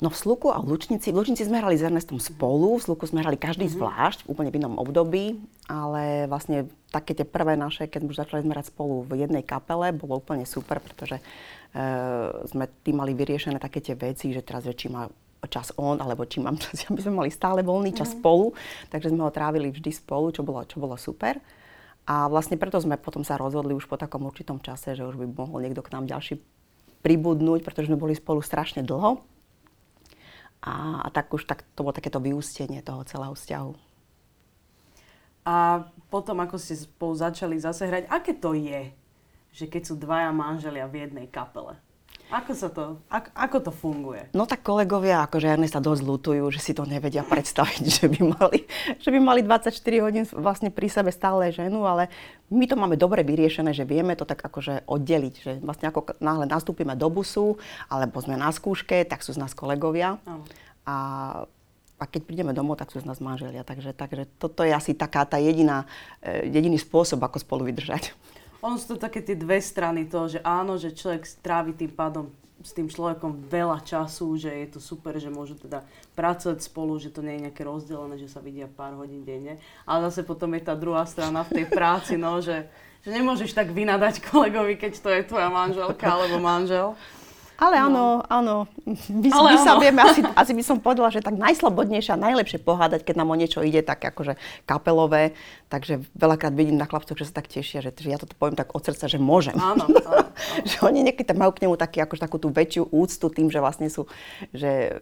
No 0.00 0.08
v 0.08 0.16
Sluku 0.16 0.48
a 0.48 0.56
v 0.64 0.72
Lučnici, 0.72 1.12
v 1.12 1.20
Lučnici 1.20 1.44
sme 1.44 1.60
hrali 1.60 1.76
s 1.76 1.84
Ernestom 1.84 2.16
spolu, 2.16 2.80
v 2.80 2.84
Sluku 2.88 3.04
sme 3.04 3.20
hrali 3.20 3.36
každý 3.36 3.68
mm-hmm. 3.68 3.80
zvlášť, 3.80 4.18
v 4.24 4.28
úplne 4.32 4.48
v 4.48 4.58
inom 4.60 4.80
období, 4.80 5.36
ale 5.68 6.24
vlastne 6.24 6.72
také 6.88 7.12
tie 7.12 7.28
prvé 7.28 7.56
naše, 7.60 7.84
keď 7.84 8.08
už 8.08 8.16
začali 8.16 8.40
sme 8.40 8.56
hrať 8.56 8.72
spolu 8.72 9.04
v 9.04 9.28
jednej 9.28 9.44
kapele, 9.44 9.92
bolo 9.92 10.16
úplne 10.16 10.48
super, 10.48 10.80
pretože 10.80 11.20
e, 11.20 11.22
sme 12.48 12.64
tým 12.80 12.96
mali 12.96 13.12
vyriešené 13.12 13.60
také 13.60 13.84
tie 13.84 13.92
veci, 13.92 14.32
že 14.32 14.40
teraz, 14.40 14.64
či 14.72 14.88
má 14.88 15.04
čas 15.48 15.72
on, 15.80 15.96
alebo 16.02 16.28
či 16.28 16.42
mám 16.42 16.60
čas, 16.60 16.84
aby 16.90 17.00
sme 17.00 17.24
mali 17.24 17.30
stále 17.32 17.64
voľný 17.64 17.96
čas 17.96 18.12
mm-hmm. 18.12 18.20
spolu, 18.20 18.46
takže 18.92 19.08
sme 19.14 19.24
ho 19.24 19.32
trávili 19.32 19.72
vždy 19.72 19.90
spolu, 19.94 20.34
čo 20.34 20.44
bolo, 20.44 20.66
čo 20.68 20.76
bolo 20.76 20.98
super. 21.00 21.40
A 22.10 22.26
vlastne 22.26 22.58
preto 22.58 22.80
sme 22.82 22.98
potom 22.98 23.22
sa 23.22 23.38
rozhodli 23.38 23.70
už 23.70 23.86
po 23.86 23.94
takom 23.94 24.26
určitom 24.26 24.58
čase, 24.58 24.98
že 24.98 25.06
už 25.06 25.14
by 25.14 25.26
mohol 25.30 25.62
niekto 25.62 25.84
k 25.84 25.94
nám 25.94 26.10
ďalší 26.10 26.42
pribudnúť, 27.00 27.64
pretože 27.64 27.88
sme 27.88 28.00
boli 28.00 28.18
spolu 28.18 28.42
strašne 28.42 28.84
dlho. 28.84 29.22
A, 30.60 31.06
a 31.06 31.08
tak 31.08 31.32
už 31.32 31.48
tak, 31.48 31.64
to 31.72 31.86
bolo 31.86 31.96
takéto 31.96 32.20
vyústenie 32.20 32.84
toho 32.84 33.00
celého 33.08 33.32
vzťahu. 33.32 33.72
A 35.48 35.88
potom, 36.12 36.36
ako 36.44 36.60
ste 36.60 36.76
spolu 36.76 37.16
začali 37.16 37.56
zase 37.56 37.88
hrať, 37.88 38.12
aké 38.12 38.36
to 38.36 38.52
je, 38.52 38.92
že 39.56 39.64
keď 39.72 39.82
sú 39.88 39.94
dvaja 39.96 40.28
manželia 40.36 40.84
v 40.84 41.08
jednej 41.08 41.26
kapele? 41.32 41.80
Ako 42.30 42.52
sa 42.54 42.70
to, 42.70 43.02
ako, 43.10 43.28
ako 43.34 43.56
to 43.58 43.72
funguje? 43.74 44.22
No 44.38 44.46
tak 44.46 44.62
kolegovia, 44.62 45.26
akože 45.26 45.50
Ernesta 45.50 45.82
dosť 45.82 46.02
lutujú, 46.06 46.46
že 46.54 46.62
si 46.62 46.70
to 46.70 46.86
nevedia 46.86 47.26
predstaviť, 47.26 47.82
že 47.98 48.06
by 48.06 48.20
mali, 48.22 48.58
že 49.02 49.10
by 49.10 49.18
mali 49.18 49.40
24 49.42 49.74
hodín 49.98 50.24
vlastne 50.30 50.70
pri 50.70 50.86
sebe 50.86 51.10
stále 51.10 51.50
ženu, 51.50 51.82
ale 51.82 52.06
my 52.54 52.70
to 52.70 52.78
máme 52.78 52.94
dobre 52.94 53.26
vyriešené, 53.26 53.74
že 53.74 53.82
vieme 53.82 54.14
to 54.14 54.22
tak 54.22 54.38
akože 54.38 54.86
oddeliť, 54.86 55.34
že 55.42 55.52
vlastne 55.58 55.90
ako 55.90 56.22
náhle 56.22 56.46
nastúpime 56.46 56.94
do 56.94 57.10
busu, 57.10 57.58
alebo 57.90 58.22
sme 58.22 58.38
na 58.38 58.54
skúške, 58.54 59.02
tak 59.10 59.26
sú 59.26 59.34
z 59.34 59.42
nás 59.42 59.50
kolegovia. 59.50 60.22
A 60.86 60.96
a 62.00 62.08
keď 62.08 62.24
prídeme 62.24 62.56
domov, 62.56 62.80
tak 62.80 62.88
sú 62.88 62.96
z 62.96 63.04
nás 63.04 63.20
manželia. 63.20 63.60
Takže, 63.60 63.92
takže 63.92 64.24
toto 64.40 64.64
je 64.64 64.72
asi 64.72 64.96
taká 64.96 65.28
tá 65.28 65.36
jediná, 65.36 65.84
e, 66.24 66.48
jediný 66.48 66.80
spôsob, 66.80 67.20
ako 67.20 67.44
spolu 67.44 67.68
vydržať. 67.68 68.16
Ono 68.60 68.76
sú 68.76 68.94
to 68.94 68.98
také 69.00 69.24
tie 69.24 69.36
dve 69.36 69.56
strany 69.60 70.04
toho, 70.04 70.28
že 70.28 70.44
áno, 70.44 70.76
že 70.76 70.92
človek 70.92 71.24
strávi 71.24 71.72
tým 71.72 71.92
pádom 71.96 72.28
s 72.60 72.76
tým 72.76 72.92
človekom 72.92 73.48
veľa 73.48 73.80
času, 73.80 74.36
že 74.36 74.52
je 74.52 74.68
to 74.76 74.80
super, 74.84 75.16
že 75.16 75.32
môžu 75.32 75.56
teda 75.56 75.80
pracovať 76.12 76.60
spolu, 76.60 77.00
že 77.00 77.08
to 77.08 77.24
nie 77.24 77.40
je 77.40 77.44
nejaké 77.48 77.64
rozdelené, 77.64 78.20
že 78.20 78.28
sa 78.28 78.44
vidia 78.44 78.68
pár 78.68 79.00
hodín 79.00 79.24
denne. 79.24 79.56
Ale 79.88 80.12
zase 80.12 80.28
potom 80.28 80.52
je 80.52 80.68
tá 80.68 80.76
druhá 80.76 81.08
strana 81.08 81.40
v 81.40 81.64
tej 81.64 81.66
práci, 81.72 82.20
no, 82.20 82.36
že, 82.44 82.68
že 83.00 83.16
nemôžeš 83.16 83.56
tak 83.56 83.72
vynadať 83.72 84.20
kolegovi, 84.28 84.76
keď 84.76 84.92
to 85.00 85.08
je 85.08 85.22
tvoja 85.24 85.48
manželka 85.48 86.04
alebo 86.04 86.36
manžel. 86.36 86.92
Ale 87.60 87.76
no. 87.76 87.84
áno, 87.92 88.04
áno. 88.24 88.56
My, 89.12 89.28
Ale 89.28 89.48
my 89.52 89.58
áno. 89.60 89.66
sa 89.68 89.72
vieme, 89.76 90.00
asi, 90.00 90.24
asi 90.24 90.52
by 90.56 90.62
som 90.64 90.80
povedala, 90.80 91.12
že 91.12 91.20
tak 91.20 91.36
najslobodnejšie 91.36 92.16
a 92.16 92.24
najlepšie 92.24 92.56
pohádať, 92.64 93.04
keď 93.04 93.20
nám 93.20 93.28
o 93.28 93.36
niečo 93.36 93.60
ide, 93.60 93.84
tak 93.84 94.00
akože 94.00 94.40
kapelové. 94.64 95.36
Takže 95.68 96.00
veľakrát 96.16 96.56
vidím 96.56 96.80
na 96.80 96.88
chlapcoch, 96.88 97.20
že 97.20 97.28
sa 97.28 97.44
tak 97.44 97.52
tešia, 97.52 97.84
že, 97.84 97.92
že 97.92 98.08
ja 98.08 98.16
toto 98.16 98.32
poviem 98.32 98.56
tak 98.56 98.72
od 98.72 98.80
srdca, 98.80 99.12
že 99.12 99.20
môžem. 99.20 99.52
Áno, 99.60 99.84
áno, 99.92 100.00
áno. 100.08 100.32
že 100.64 100.80
oni 100.80 101.04
niekedy 101.04 101.36
majú 101.36 101.52
k 101.52 101.68
nemu 101.68 101.76
taký, 101.76 102.00
akože 102.00 102.24
takú 102.24 102.40
tú 102.40 102.48
väčšiu 102.48 102.88
úctu 102.88 103.28
tým, 103.28 103.52
že 103.52 103.60
vlastne 103.60 103.92
sú, 103.92 104.08
že, 104.56 104.96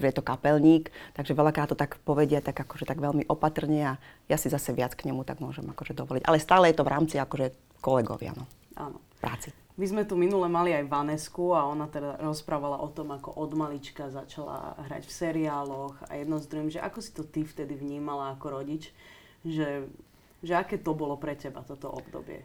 že 0.00 0.04
je 0.08 0.14
to 0.16 0.24
kapelník. 0.24 0.88
Takže 1.12 1.36
veľakrát 1.36 1.68
to 1.68 1.76
tak 1.76 2.00
povedia 2.08 2.40
tak 2.40 2.56
akože 2.56 2.88
tak 2.88 3.04
veľmi 3.04 3.28
opatrne 3.28 3.84
a 3.84 3.92
ja 4.32 4.40
si 4.40 4.48
zase 4.48 4.72
viac 4.72 4.96
k 4.96 5.12
nemu 5.12 5.28
tak 5.28 5.44
môžem 5.44 5.68
akože 5.68 5.92
dovoliť. 5.92 6.24
Ale 6.24 6.40
stále 6.40 6.72
je 6.72 6.80
to 6.80 6.88
v 6.88 6.92
rámci 6.96 7.20
akože 7.20 7.52
kolegovia, 7.84 8.32
no. 8.32 8.48
Áno. 8.80 8.96
Práci. 9.20 9.67
My 9.78 9.86
sme 9.86 10.02
tu 10.02 10.18
minule 10.18 10.50
mali 10.50 10.74
aj 10.74 10.90
Vanesku 10.90 11.54
a 11.54 11.62
ona 11.70 11.86
teda 11.86 12.18
rozprávala 12.18 12.82
o 12.82 12.90
tom, 12.90 13.14
ako 13.14 13.30
od 13.30 13.54
malička 13.54 14.10
začala 14.10 14.74
hrať 14.90 15.06
v 15.06 15.16
seriáloch 15.22 15.94
a 16.10 16.18
jedno 16.18 16.42
z 16.42 16.50
druhým, 16.50 16.70
že 16.74 16.82
ako 16.82 16.98
si 16.98 17.14
to 17.14 17.22
ty 17.22 17.46
vtedy 17.46 17.78
vnímala 17.78 18.34
ako 18.34 18.58
rodič, 18.58 18.90
že, 19.46 19.86
že 20.42 20.58
aké 20.58 20.82
to 20.82 20.98
bolo 20.98 21.14
pre 21.14 21.38
teba 21.38 21.62
toto 21.62 21.94
obdobie? 21.94 22.42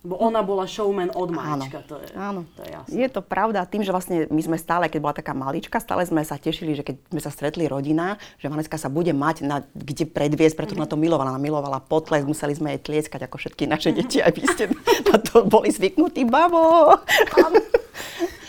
Lebo 0.00 0.16
ona 0.16 0.40
bola 0.40 0.64
showman 0.64 1.12
od 1.12 1.28
malička, 1.28 1.84
áno, 1.84 1.88
to 1.88 1.96
je, 2.00 2.08
áno. 2.16 2.40
to 2.56 2.60
je 2.64 2.70
jasné. 2.72 2.92
Je 3.04 3.08
to 3.12 3.20
pravda, 3.20 3.68
tým, 3.68 3.84
že 3.84 3.92
vlastne 3.92 4.24
my 4.32 4.40
sme 4.40 4.56
stále, 4.56 4.88
keď 4.88 5.00
bola 5.04 5.12
taká 5.12 5.36
malička, 5.36 5.76
stále 5.76 6.08
sme 6.08 6.24
sa 6.24 6.40
tešili, 6.40 6.72
že 6.72 6.80
keď 6.80 6.96
sme 7.12 7.20
sa 7.20 7.28
stretli 7.28 7.68
rodina, 7.68 8.16
že 8.40 8.48
Vaneska 8.48 8.80
sa 8.80 8.88
bude 8.88 9.12
mať 9.12 9.44
na, 9.44 9.60
kde 9.76 10.08
predviesť, 10.08 10.56
preto 10.56 10.72
mm-hmm. 10.72 10.88
na 10.88 10.92
to 10.92 10.96
milovala. 10.96 11.36
Ona 11.36 11.42
milovala 11.44 11.84
potles, 11.84 12.24
museli 12.24 12.56
sme 12.56 12.72
jej 12.76 12.80
tlieskať 12.80 13.28
ako 13.28 13.36
všetky 13.36 13.68
naše 13.68 13.92
deti, 13.92 14.24
aj 14.24 14.32
vy 14.32 14.42
ste 14.48 14.64
na 15.12 15.20
to 15.20 15.44
boli 15.44 15.68
zvyknutí, 15.68 16.24
babo. 16.24 16.96
No, 17.36 17.46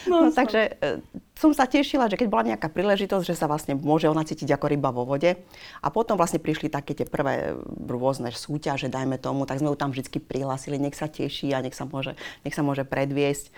no, 0.11 0.17
takže 0.31 0.79
e, 0.79 1.03
som 1.41 1.57
sa 1.57 1.65
tešila, 1.65 2.05
že 2.05 2.21
keď 2.21 2.27
bola 2.29 2.53
nejaká 2.53 2.69
príležitosť, 2.69 3.25
že 3.25 3.33
sa 3.33 3.49
vlastne 3.49 3.73
môže 3.73 4.05
ona 4.05 4.21
cítiť 4.21 4.45
ako 4.53 4.65
ryba 4.69 4.93
vo 4.93 5.09
vode. 5.09 5.41
A 5.81 5.87
potom 5.89 6.13
vlastne 6.13 6.37
prišli 6.37 6.69
také 6.69 6.93
tie 6.93 7.09
prvé 7.09 7.57
rôzne 7.89 8.29
súťaže, 8.29 8.93
dajme 8.93 9.17
tomu, 9.17 9.49
tak 9.49 9.57
sme 9.57 9.73
ju 9.73 9.77
tam 9.81 9.89
vždy 9.89 10.21
prihlásili, 10.21 10.77
nech 10.77 10.93
sa 10.93 11.09
teší 11.09 11.57
a 11.57 11.65
nech 11.65 11.73
sa 11.73 11.89
môže, 11.89 12.13
nech 12.45 12.53
sa 12.53 12.61
môže 12.61 12.85
predviesť. 12.85 13.49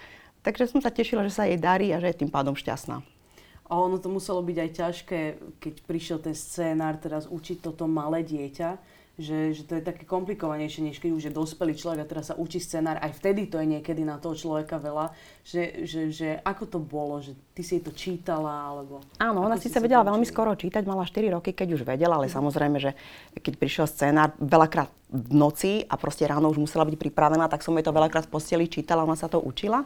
Takže 0.48 0.72
som 0.72 0.80
sa 0.80 0.96
tešila, 0.96 1.28
že 1.28 1.36
sa 1.36 1.44
jej 1.44 1.60
darí 1.60 1.92
a 1.92 2.00
že 2.00 2.16
je 2.16 2.24
tým 2.24 2.32
pádom 2.32 2.56
šťastná. 2.56 3.04
A 3.68 3.74
ono 3.75 4.00
to 4.00 4.08
muselo 4.08 4.40
byť 4.40 4.58
aj 4.60 4.70
ťažké, 4.75 5.20
keď 5.60 5.74
prišiel 5.84 6.20
ten 6.24 6.36
scénár 6.36 6.96
teraz 7.04 7.28
učiť 7.28 7.68
toto 7.68 7.84
malé 7.84 8.24
dieťa, 8.24 8.80
že, 9.13 9.53
že 9.53 9.63
to 9.70 9.77
je 9.77 9.86
také 9.86 10.10
komplikovanejšie, 10.10 10.89
než 10.89 10.98
keď 10.98 11.12
už 11.13 11.24
je 11.29 11.34
dospelý 11.38 11.77
človek 11.77 12.01
a 12.01 12.10
teraz 12.10 12.34
sa 12.34 12.36
učí 12.36 12.58
scenár. 12.58 12.98
Aj 12.98 13.13
vtedy 13.13 13.46
to 13.46 13.62
je 13.62 13.77
niekedy 13.77 14.01
na 14.01 14.17
toho 14.17 14.34
človeka 14.34 14.82
veľa. 14.82 15.13
Že, 15.46 15.63
že, 15.86 16.01
že 16.10 16.27
ako 16.41 16.63
to 16.65 16.79
bolo? 16.82 17.22
Že 17.22 17.38
ty 17.53 17.62
si 17.62 17.77
to 17.77 17.93
čítala? 17.93 18.74
Alebo 18.74 19.05
Áno, 19.22 19.46
ona 19.46 19.62
si 19.62 19.70
sa 19.70 19.77
vedela 19.77 20.01
veľmi 20.01 20.25
skoro 20.25 20.58
čítať. 20.58 20.82
Mala 20.89 21.05
4 21.05 21.29
roky, 21.29 21.53
keď 21.53 21.77
už 21.77 21.86
vedela, 21.86 22.17
ale 22.17 22.25
mm. 22.25 22.34
samozrejme, 22.34 22.77
že 22.82 22.98
keď 23.38 23.53
prišiel 23.62 23.86
scenár 23.86 24.34
veľakrát 24.41 24.89
v 25.13 25.34
noci 25.38 25.86
a 25.86 25.93
proste 25.93 26.25
ráno 26.25 26.50
už 26.50 26.58
musela 26.58 26.82
byť 26.82 26.98
pripravená, 26.98 27.46
tak 27.46 27.62
som 27.62 27.77
jej 27.77 27.86
to 27.86 27.93
veľakrát 27.93 28.25
v 28.25 28.34
posteli 28.34 28.65
čítala, 28.65 29.05
ona 29.05 29.13
sa 29.13 29.29
to 29.29 29.38
učila. 29.38 29.86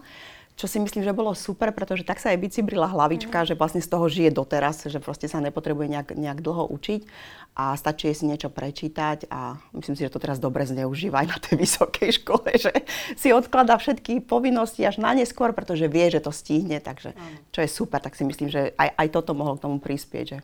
Čo 0.58 0.66
si 0.66 0.82
myslím, 0.82 1.06
že 1.06 1.14
bolo 1.14 1.38
super, 1.38 1.70
pretože 1.70 2.02
tak 2.02 2.18
sa 2.18 2.34
jej 2.34 2.42
bicibrila 2.42 2.90
hlavička, 2.90 3.46
mm. 3.46 3.48
že 3.48 3.54
vlastne 3.54 3.78
z 3.78 3.94
toho 3.94 4.10
žije 4.10 4.34
doteraz, 4.34 4.90
že 4.90 4.98
proste 4.98 5.30
sa 5.30 5.38
nepotrebuje 5.38 5.86
nejak, 5.86 6.18
nejak 6.18 6.42
dlho 6.42 6.66
učiť 6.74 7.06
a 7.54 7.78
stačí 7.78 8.10
si 8.18 8.26
niečo 8.26 8.50
prečítať 8.50 9.30
a 9.30 9.62
myslím 9.78 9.94
si, 9.94 10.02
že 10.02 10.10
to 10.10 10.18
teraz 10.18 10.42
dobre 10.42 10.66
zneužíva 10.66 11.22
aj 11.22 11.28
na 11.30 11.38
tej 11.38 11.56
vysokej 11.62 12.10
škole, 12.26 12.50
že 12.58 12.74
si 13.14 13.30
odkladá 13.30 13.78
všetky 13.78 14.26
povinnosti 14.26 14.82
až 14.82 14.98
na 14.98 15.14
neskôr, 15.14 15.54
pretože 15.54 15.86
vie, 15.86 16.10
že 16.10 16.26
to 16.26 16.34
stihne, 16.34 16.82
takže 16.82 17.14
čo 17.54 17.60
je 17.62 17.70
super, 17.70 18.02
tak 18.02 18.18
si 18.18 18.26
myslím, 18.26 18.50
že 18.50 18.74
aj, 18.82 18.98
aj 18.98 19.08
toto 19.14 19.38
mohlo 19.38 19.62
k 19.62 19.64
tomu 19.70 19.78
prispieť. 19.78 20.26
Že... 20.26 20.38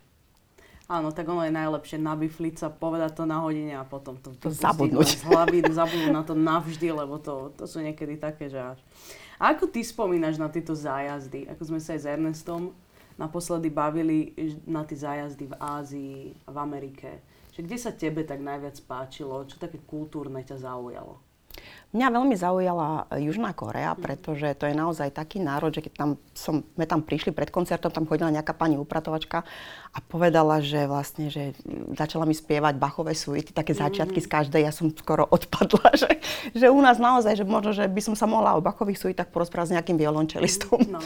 Áno, 0.94 1.10
tak 1.10 1.26
ono 1.26 1.42
je 1.42 1.58
najlepšie 1.58 1.98
nabifliť 1.98 2.56
sa, 2.62 2.68
povedať 2.70 3.18
to 3.18 3.26
na 3.26 3.42
hodine 3.42 3.82
a 3.82 3.82
potom 3.82 4.14
to, 4.22 4.38
to, 4.38 4.54
to 4.54 4.54
zabudnúť. 4.54 5.26
Z 5.26 5.26
hlavy, 5.26 5.58
zabudnúť 5.74 6.14
na 6.14 6.22
to 6.22 6.38
navždy, 6.38 6.94
lebo 6.94 7.18
to, 7.18 7.50
to 7.58 7.66
sú 7.66 7.82
niekedy 7.82 8.22
také, 8.22 8.54
že 8.54 8.62
až... 8.62 8.78
Ako 9.44 9.68
ty 9.68 9.84
spomínaš 9.84 10.40
na 10.40 10.48
tieto 10.48 10.72
zájazdy? 10.72 11.52
Ako 11.52 11.68
sme 11.68 11.84
sa 11.84 12.00
aj 12.00 12.00
s 12.00 12.08
Ernestom 12.08 12.72
naposledy 13.20 13.68
bavili 13.68 14.32
na 14.64 14.88
tie 14.88 14.96
zájazdy 14.96 15.52
v 15.52 15.56
Ázii, 15.60 16.22
v 16.32 16.58
Amerike. 16.58 17.20
Že 17.52 17.60
kde 17.68 17.78
sa 17.78 17.92
tebe 17.92 18.24
tak 18.24 18.40
najviac 18.40 18.80
páčilo? 18.88 19.44
Čo 19.44 19.60
také 19.60 19.84
kultúrne 19.84 20.40
ťa 20.48 20.64
zaujalo? 20.64 21.20
Mňa 21.94 22.08
veľmi 22.10 22.34
zaujala 22.34 23.06
e, 23.14 23.30
Južná 23.30 23.54
Korea, 23.54 23.94
mhm. 23.94 24.02
pretože 24.02 24.48
to 24.58 24.66
je 24.66 24.74
naozaj 24.74 25.14
taký 25.14 25.38
národ, 25.38 25.70
že 25.70 25.86
keď 25.86 25.94
tam 25.94 26.10
som, 26.34 26.66
sme 26.74 26.86
tam 26.90 27.06
prišli 27.06 27.30
pred 27.30 27.54
koncertom, 27.54 27.94
tam 27.94 28.10
chodila 28.10 28.34
nejaká 28.34 28.58
pani 28.58 28.82
upratovačka 28.82 29.46
a 29.94 29.98
povedala, 30.02 30.58
že 30.58 30.90
vlastne, 30.90 31.30
že 31.30 31.54
začala 31.94 32.26
mi 32.26 32.34
spievať 32.34 32.82
Bachové 32.82 33.14
suity, 33.14 33.54
také 33.54 33.78
začiatky 33.78 34.18
z 34.18 34.26
každej, 34.26 34.66
ja 34.66 34.74
som 34.74 34.90
skoro 34.90 35.30
odpadla, 35.30 35.94
že, 36.02 36.10
že 36.58 36.68
u 36.74 36.82
nás 36.82 36.98
naozaj, 36.98 37.38
že 37.38 37.46
možno, 37.46 37.78
že 37.78 37.86
by 37.86 38.02
som 38.02 38.18
sa 38.18 38.26
mohla 38.26 38.58
o 38.58 38.66
Bachových 38.66 38.98
suitách 38.98 39.30
porozprávať 39.30 39.70
s 39.70 39.76
nejakým 39.78 39.98
violončelistom. 40.02 40.82
No. 40.90 41.00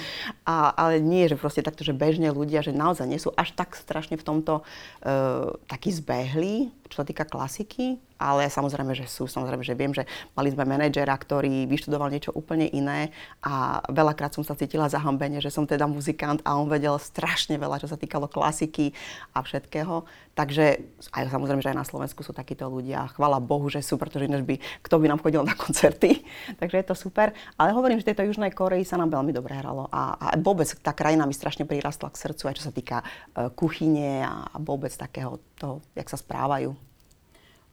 A, 0.47 0.71
ale 0.71 1.03
nie, 1.03 1.27
že 1.27 1.35
proste 1.35 1.59
takto, 1.59 1.83
že 1.83 1.91
bežne 1.91 2.31
ľudia, 2.31 2.63
že 2.63 2.71
naozaj 2.71 3.03
nie 3.03 3.19
sú 3.19 3.35
až 3.35 3.51
tak 3.51 3.75
strašne 3.75 4.15
v 4.15 4.23
tomto 4.23 4.63
uh, 4.63 5.51
takí 5.67 5.91
zbehlí, 5.91 6.71
čo 6.87 7.03
sa 7.03 7.05
týka 7.05 7.27
klasiky, 7.27 7.99
ale 8.17 8.49
samozrejme, 8.49 8.95
že 8.97 9.05
sú, 9.05 9.27
samozrejme, 9.29 9.61
že 9.61 9.77
viem, 9.77 9.91
že 9.93 10.07
mali 10.33 10.49
sme 10.49 10.65
manažera, 10.77 11.17
ktorý 11.17 11.65
vyštudoval 11.65 12.13
niečo 12.13 12.29
úplne 12.37 12.69
iné 12.69 13.09
a 13.41 13.81
veľakrát 13.89 14.37
som 14.37 14.45
sa 14.45 14.53
cítila 14.53 14.85
zahambene, 14.85 15.41
že 15.41 15.49
som 15.49 15.65
teda 15.65 15.89
muzikant 15.89 16.45
a 16.45 16.53
on 16.53 16.69
vedel 16.69 17.01
strašne 17.01 17.57
veľa, 17.57 17.81
čo 17.81 17.89
sa 17.89 17.97
týkalo 17.97 18.29
klasiky 18.29 18.93
a 19.33 19.41
všetkého. 19.41 20.05
Takže 20.37 20.85
aj 21.17 21.33
samozrejme, 21.33 21.65
že 21.65 21.73
aj 21.73 21.81
na 21.81 21.89
Slovensku 21.89 22.21
sú 22.21 22.29
takíto 22.29 22.69
ľudia. 22.69 23.09
Chvala 23.17 23.41
Bohu, 23.41 23.65
že 23.73 23.81
sú, 23.81 23.97
pretože 23.97 24.29
ináč 24.29 24.45
by, 24.45 24.55
kto 24.85 25.01
by 25.01 25.09
nám 25.09 25.19
chodil 25.25 25.41
na 25.41 25.57
koncerty. 25.57 26.21
Takže 26.61 26.77
je 26.77 26.85
to 26.85 26.93
super. 26.93 27.33
Ale 27.57 27.73
hovorím, 27.73 27.97
že 27.97 28.13
tejto 28.13 28.29
Južnej 28.29 28.53
Koreji 28.53 28.85
sa 28.85 29.01
nám 29.01 29.09
veľmi 29.09 29.33
dobre 29.33 29.57
hralo. 29.57 29.89
A, 29.89 30.13
a 30.13 30.27
vôbec 30.37 30.69
tá 30.85 30.93
krajina 30.93 31.25
mi 31.25 31.33
strašne 31.33 31.65
prirastla 31.65 32.13
k 32.13 32.21
srdcu, 32.21 32.43
aj 32.53 32.55
čo 32.61 32.63
sa 32.69 32.73
týka 32.73 33.01
uh, 33.01 33.49
kuchyne 33.49 34.21
a, 34.21 34.45
a 34.53 34.57
vôbec 34.61 34.93
takého 34.93 35.41
toho, 35.57 35.81
jak 35.97 36.05
sa 36.05 36.21
správajú. 36.21 36.86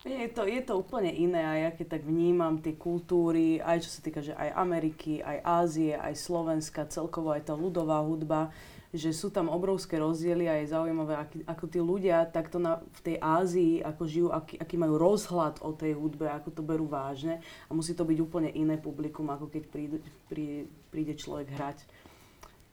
Je 0.05 0.29
to, 0.29 0.45
je 0.45 0.61
to 0.61 0.77
úplne 0.77 1.09
iné 1.09 1.41
a 1.41 1.55
ja 1.57 1.71
keď 1.73 1.97
tak 1.97 2.03
vnímam 2.05 2.61
tie 2.61 2.77
kultúry, 2.77 3.57
aj 3.57 3.89
čo 3.89 3.91
sa 3.91 4.01
týka, 4.05 4.21
že 4.21 4.37
aj 4.37 4.53
Ameriky, 4.53 5.25
aj 5.25 5.41
Ázie, 5.41 5.97
aj 5.97 6.13
Slovenska, 6.21 6.85
celkovo 6.93 7.33
aj 7.33 7.49
tá 7.49 7.57
ľudová 7.57 8.05
hudba, 8.05 8.53
že 8.93 9.17
sú 9.17 9.33
tam 9.33 9.49
obrovské 9.49 9.97
rozdiely 9.97 10.45
a 10.45 10.61
je 10.61 10.77
zaujímavé, 10.77 11.17
aký, 11.17 11.39
ako 11.49 11.65
tí 11.73 11.81
ľudia 11.81 12.29
takto 12.29 12.61
na, 12.61 12.85
v 12.85 13.01
tej 13.01 13.17
Ázii, 13.17 13.81
ako 13.81 14.03
žijú, 14.05 14.29
aký, 14.29 14.61
aký 14.61 14.77
majú 14.77 15.01
rozhľad 15.01 15.65
o 15.65 15.73
tej 15.73 15.97
hudbe, 15.97 16.29
ako 16.29 16.53
to 16.53 16.61
berú 16.61 16.85
vážne 16.85 17.41
a 17.41 17.71
musí 17.73 17.97
to 17.97 18.05
byť 18.05 18.19
úplne 18.21 18.53
iné 18.53 18.77
publikum, 18.77 19.33
ako 19.33 19.49
keď 19.49 19.63
príde, 19.73 19.99
príde, 20.29 20.69
príde 20.93 21.17
človek 21.17 21.49
hrať 21.57 21.81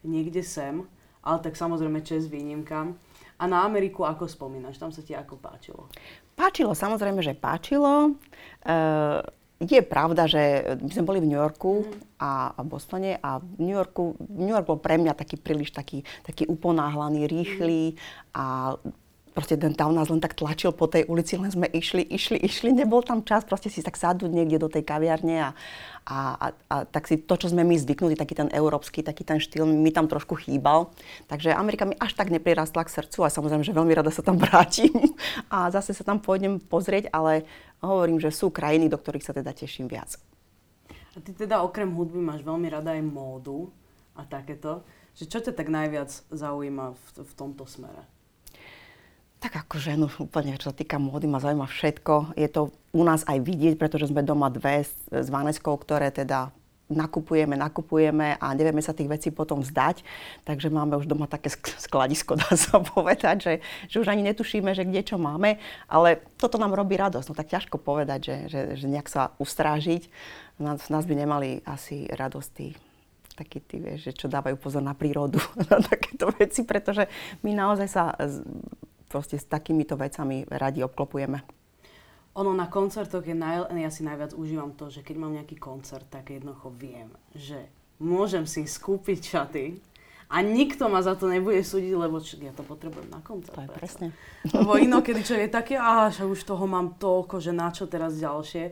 niekde 0.03 0.43
sem, 0.43 0.83
ale 1.23 1.38
tak 1.39 1.55
samozrejme 1.55 2.03
čes 2.03 2.27
výnimkám. 2.27 2.91
A 3.41 3.50
na 3.50 3.65
Ameriku 3.65 4.05
ako 4.05 4.29
spomínaš? 4.29 4.77
Tam 4.77 4.93
sa 4.93 5.01
ti 5.01 5.17
ako 5.17 5.41
páčilo? 5.41 5.89
Páčilo, 6.41 6.74
samozrejme, 6.74 7.21
že 7.21 7.38
páčilo. 7.38 8.17
Uh, 8.65 9.21
je 9.62 9.77
pravda, 9.86 10.25
že 10.25 10.74
my 10.81 10.89
sme 10.89 11.05
boli 11.05 11.19
v 11.21 11.29
New 11.29 11.38
Yorku 11.38 11.86
a, 12.17 12.57
a 12.57 12.62
Bostone 12.65 13.21
a 13.21 13.38
v 13.38 13.62
New 13.62 13.77
Yorku, 13.77 14.17
New 14.25 14.50
York 14.50 14.65
bol 14.65 14.81
pre 14.81 14.98
mňa 14.98 15.13
taký 15.13 15.38
príliš 15.38 15.69
taký, 15.69 16.01
taký 16.25 16.50
uponáhlaný, 16.50 17.29
rýchly 17.29 17.93
a 18.33 18.74
proste 19.31 19.55
ten 19.55 19.71
tam 19.71 19.95
nás 19.95 20.11
len 20.11 20.19
tak 20.19 20.35
tlačil 20.35 20.75
po 20.75 20.91
tej 20.91 21.07
ulici, 21.07 21.39
len 21.39 21.51
sme 21.51 21.67
išli, 21.67 22.03
išli, 22.03 22.38
išli, 22.39 22.75
nebol 22.75 23.00
tam 23.03 23.23
čas 23.23 23.47
proste 23.47 23.71
si 23.71 23.79
tak 23.79 23.95
sadnúť 23.95 24.31
niekde 24.31 24.59
do 24.59 24.67
tej 24.67 24.83
kaviarne 24.83 25.47
a, 25.47 25.50
a, 26.03 26.17
a, 26.35 26.47
a 26.67 26.75
tak 26.83 27.07
si 27.07 27.19
to, 27.19 27.39
čo 27.39 27.47
sme 27.47 27.63
my 27.63 27.79
zvyknutí, 27.79 28.19
taký 28.19 28.35
ten 28.35 28.51
európsky, 28.51 29.00
taký 29.01 29.23
ten 29.23 29.39
štýl, 29.39 29.63
mi 29.63 29.89
tam 29.95 30.11
trošku 30.11 30.35
chýbal. 30.35 30.91
Takže 31.31 31.55
Amerika 31.55 31.88
mi 31.88 31.95
až 31.95 32.13
tak 32.13 32.27
neprirastla 32.27 32.83
k 32.83 32.93
srdcu 33.01 33.23
a 33.23 33.33
samozrejme, 33.33 33.63
že 33.63 33.75
veľmi 33.75 33.93
rada 33.95 34.11
sa 34.11 34.21
tam 34.21 34.35
vrátim 34.43 34.91
a 35.47 35.71
zase 35.71 35.95
sa 35.95 36.03
tam 36.03 36.19
pôjdem 36.19 36.59
pozrieť, 36.59 37.07
ale 37.15 37.47
hovorím, 37.79 38.19
že 38.19 38.35
sú 38.35 38.51
krajiny, 38.51 38.91
do 38.91 39.00
ktorých 39.00 39.25
sa 39.25 39.33
teda 39.33 39.55
teším 39.55 39.88
viac. 39.88 40.19
A 41.11 41.19
ty 41.19 41.35
teda 41.35 41.59
okrem 41.59 41.91
hudby 41.91 42.23
máš 42.23 42.43
veľmi 42.43 42.71
rada 42.71 42.95
aj 42.95 43.03
módu 43.03 43.67
a 44.15 44.23
takéto. 44.23 44.83
Že 45.11 45.25
čo 45.27 45.39
ťa 45.43 45.53
tak 45.59 45.67
najviac 45.67 46.07
zaujíma 46.31 46.95
v, 46.95 47.03
v 47.27 47.31
tomto 47.35 47.67
smere? 47.67 48.07
Tak 49.41 49.65
ako 49.65 49.75
ženu 49.81 50.05
úplne, 50.21 50.53
čo 50.62 50.69
sa 50.69 50.75
týka 50.77 51.01
módy, 51.01 51.25
ma 51.25 51.41
zaujíma 51.41 51.65
všetko. 51.65 52.38
Je 52.38 52.45
to 52.45 52.69
u 52.93 53.01
nás 53.01 53.25
aj 53.25 53.41
vidieť, 53.41 53.74
pretože 53.74 54.13
sme 54.13 54.21
doma 54.21 54.53
dve 54.53 54.86
s, 54.86 54.93
s 55.10 55.33
Vaneskou, 55.33 55.74
ktoré 55.81 56.13
teda 56.13 56.53
nakupujeme, 56.93 57.57
nakupujeme 57.57 58.38
a 58.38 58.53
nevieme 58.53 58.86
sa 58.86 58.93
tých 58.93 59.10
vecí 59.10 59.29
potom 59.33 59.65
vzdať. 59.65 60.05
Takže 60.45 60.69
máme 60.69 61.00
už 61.00 61.10
doma 61.10 61.25
také 61.25 61.50
skladisko, 61.57 62.38
dá 62.45 62.53
sa 62.53 62.86
povedať, 62.86 63.38
že, 63.41 63.53
že 63.89 63.98
už 64.03 64.13
ani 64.13 64.21
netušíme, 64.29 64.77
že 64.77 64.86
kde 64.86 65.01
čo 65.01 65.17
máme. 65.17 65.57
Ale 65.89 66.21
toto 66.38 66.62
nám 66.62 66.77
robí 66.77 66.93
radosť. 66.93 67.27
No 67.31 67.33
tak 67.33 67.50
ťažko 67.50 67.81
povedať, 67.81 68.19
že, 68.21 68.36
že, 68.45 68.62
že 68.77 68.86
nejak 68.86 69.10
sa 69.10 69.33
ustrážiť. 69.41 70.05
Nás, 70.62 70.86
nás 70.93 71.10
by 71.10 71.17
nemali 71.17 71.65
asi 71.65 72.05
radosti 72.13 72.77
takí 73.31 73.63
tí, 73.63 73.81
vieš, 73.81 74.12
že 74.12 74.13
čo 74.13 74.27
dávajú 74.29 74.60
pozor 74.60 74.86
na 74.86 74.93
prírodu, 74.93 75.41
na 75.71 75.81
takéto 75.81 76.29
veci, 76.36 76.62
pretože 76.62 77.10
my 77.41 77.57
naozaj 77.57 77.88
sa 77.89 78.13
proste 79.11 79.35
s 79.35 79.43
takýmito 79.43 79.99
vecami 79.99 80.47
radi 80.47 80.79
obklopujeme. 80.87 81.43
Ono 82.39 82.55
na 82.55 82.71
koncertoch 82.71 83.27
je, 83.27 83.35
naj, 83.35 83.67
ja 83.75 83.91
si 83.91 84.07
najviac 84.07 84.31
užívam 84.31 84.71
to, 84.71 84.87
že 84.87 85.03
keď 85.03 85.15
mám 85.19 85.35
nejaký 85.35 85.59
koncert, 85.59 86.07
tak 86.07 86.31
jednoducho 86.31 86.71
viem, 86.71 87.11
že 87.35 87.67
môžem 87.99 88.47
si 88.47 88.63
skúpiť 88.63 89.19
šaty 89.19 89.65
a 90.31 90.39
nikto 90.39 90.87
ma 90.87 91.03
za 91.03 91.19
to 91.19 91.27
nebude 91.27 91.59
súdiť, 91.59 91.91
lebo 91.91 92.23
č- 92.23 92.39
ja 92.39 92.55
to 92.55 92.63
potrebujem 92.63 93.11
na 93.11 93.19
koncert. 93.19 93.51
To 93.51 93.67
je 93.67 93.75
presne. 93.75 94.07
Lebo 94.47 94.79
inokedy 94.79 95.27
čo 95.27 95.35
je 95.35 95.51
také, 95.51 95.75
že 96.15 96.23
už 96.23 96.47
toho 96.47 96.63
mám 96.71 96.95
toľko, 96.95 97.43
že 97.43 97.51
na 97.51 97.67
čo 97.67 97.83
teraz 97.83 98.15
ďalšie. 98.15 98.71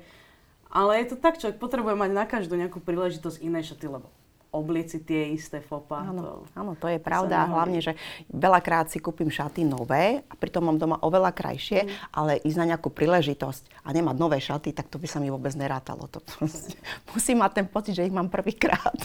Ale 0.72 1.04
je 1.04 1.06
to 1.12 1.16
tak, 1.20 1.36
človek 1.36 1.60
potrebuje 1.60 2.00
mať 2.00 2.12
na 2.16 2.24
každú 2.24 2.56
nejakú 2.56 2.80
príležitosť 2.80 3.44
iné 3.44 3.60
šaty, 3.60 3.92
lebo 3.92 4.08
obliec 4.50 4.90
si 4.90 5.00
tie 5.06 5.30
isté 5.34 5.62
fopa. 5.62 6.02
Áno, 6.06 6.22
to, 6.22 6.34
áno, 6.58 6.72
to 6.74 6.88
je 6.90 6.98
pravda. 6.98 7.46
Hlavne, 7.46 7.80
že 7.80 7.94
veľakrát 8.34 8.90
si 8.90 8.98
kúpim 8.98 9.30
šaty 9.30 9.62
nové 9.66 10.26
a 10.26 10.34
pritom 10.34 10.66
mám 10.66 10.82
doma 10.82 10.98
oveľa 11.06 11.34
krajšie, 11.34 11.86
mm. 11.86 11.90
ale 12.14 12.42
ísť 12.42 12.58
na 12.58 12.76
nejakú 12.76 12.90
príležitosť 12.90 13.86
a 13.86 13.90
nemať 13.94 14.16
nové 14.18 14.42
šaty, 14.42 14.74
tak 14.74 14.90
to 14.90 14.98
by 14.98 15.06
sa 15.06 15.22
mi 15.22 15.30
vôbec 15.30 15.54
nerátalo. 15.54 16.10
To 16.10 16.20
proste, 16.22 16.78
musím 17.14 17.46
mať 17.46 17.52
ten 17.62 17.68
pocit, 17.70 17.94
že 17.94 18.06
ich 18.10 18.14
mám 18.14 18.28
prvýkrát. 18.28 18.98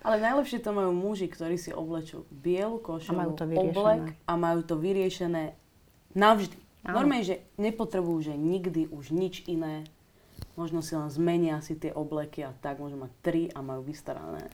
Ale 0.00 0.16
najlepšie 0.16 0.64
to 0.64 0.72
majú 0.72 0.96
muži, 0.96 1.28
ktorí 1.28 1.60
si 1.60 1.76
oblečú 1.76 2.24
bielu 2.32 2.80
košelu, 2.80 3.36
oblek 3.36 4.16
a 4.24 4.32
majú 4.32 4.64
to 4.64 4.80
vyriešené 4.80 5.52
navždy. 6.16 6.56
Normálne, 6.80 7.24
že 7.28 7.44
nepotrebujú, 7.60 8.32
že 8.32 8.34
nikdy 8.40 8.88
už 8.88 9.12
nič 9.12 9.44
iné. 9.44 9.84
Možno 10.56 10.80
si 10.80 10.96
len 10.96 11.12
zmenia 11.12 11.60
si 11.60 11.76
tie 11.76 11.92
obleky 11.92 12.48
a 12.48 12.56
tak 12.56 12.80
môžu 12.80 12.96
mať 12.96 13.12
tri 13.20 13.42
a 13.52 13.60
majú 13.60 13.84
vystarané. 13.84 14.48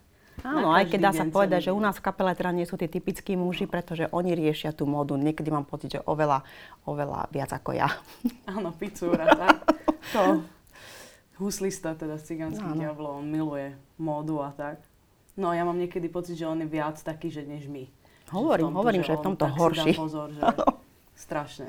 Áno, 0.45 0.75
aj 0.75 0.93
keď 0.93 1.01
dá 1.01 1.13
sa 1.17 1.25
povedať, 1.25 1.71
že 1.71 1.75
u 1.77 1.81
nás 1.81 1.97
v 1.97 2.05
kapele 2.05 2.37
teda 2.37 2.53
nie 2.53 2.69
sú 2.69 2.77
tí 2.77 2.91
typickí 2.91 3.39
muži, 3.39 3.65
pretože 3.65 4.11
oni 4.13 4.37
riešia 4.37 4.77
tú 4.77 4.85
módu. 4.85 5.17
Niekedy 5.17 5.49
mám 5.49 5.65
pocit, 5.65 5.97
že 5.97 6.01
oveľa, 6.05 6.45
oveľa 6.85 7.33
viac 7.33 7.51
ako 7.57 7.73
ja. 7.73 7.89
Áno, 8.57 8.75
picúra, 8.77 9.25
tak. 9.33 9.57
To 10.13 10.45
huslista, 11.37 11.93
teda 11.93 12.17
s 12.17 12.25
cigánskym 12.29 12.81
diablom, 12.81 13.21
on 13.21 13.27
miluje 13.29 13.77
módu 14.01 14.41
a 14.41 14.53
tak. 14.53 14.81
No 15.37 15.53
ja 15.53 15.69
mám 15.69 15.77
niekedy 15.77 16.09
pocit, 16.09 16.41
že 16.41 16.49
on 16.49 16.65
je 16.65 16.69
viac 16.69 16.97
taký, 16.97 17.29
že 17.29 17.45
než 17.45 17.69
my. 17.69 17.85
Hovorím, 18.33 18.67
že 18.67 18.73
tomto, 18.73 18.81
hovorím, 18.81 19.03
že, 19.05 19.13
že 19.13 19.15
v 19.15 19.23
tomto 19.23 19.47
horší. 19.53 19.91
pozor, 19.93 20.29
že 20.33 20.41
strašne. 21.29 21.69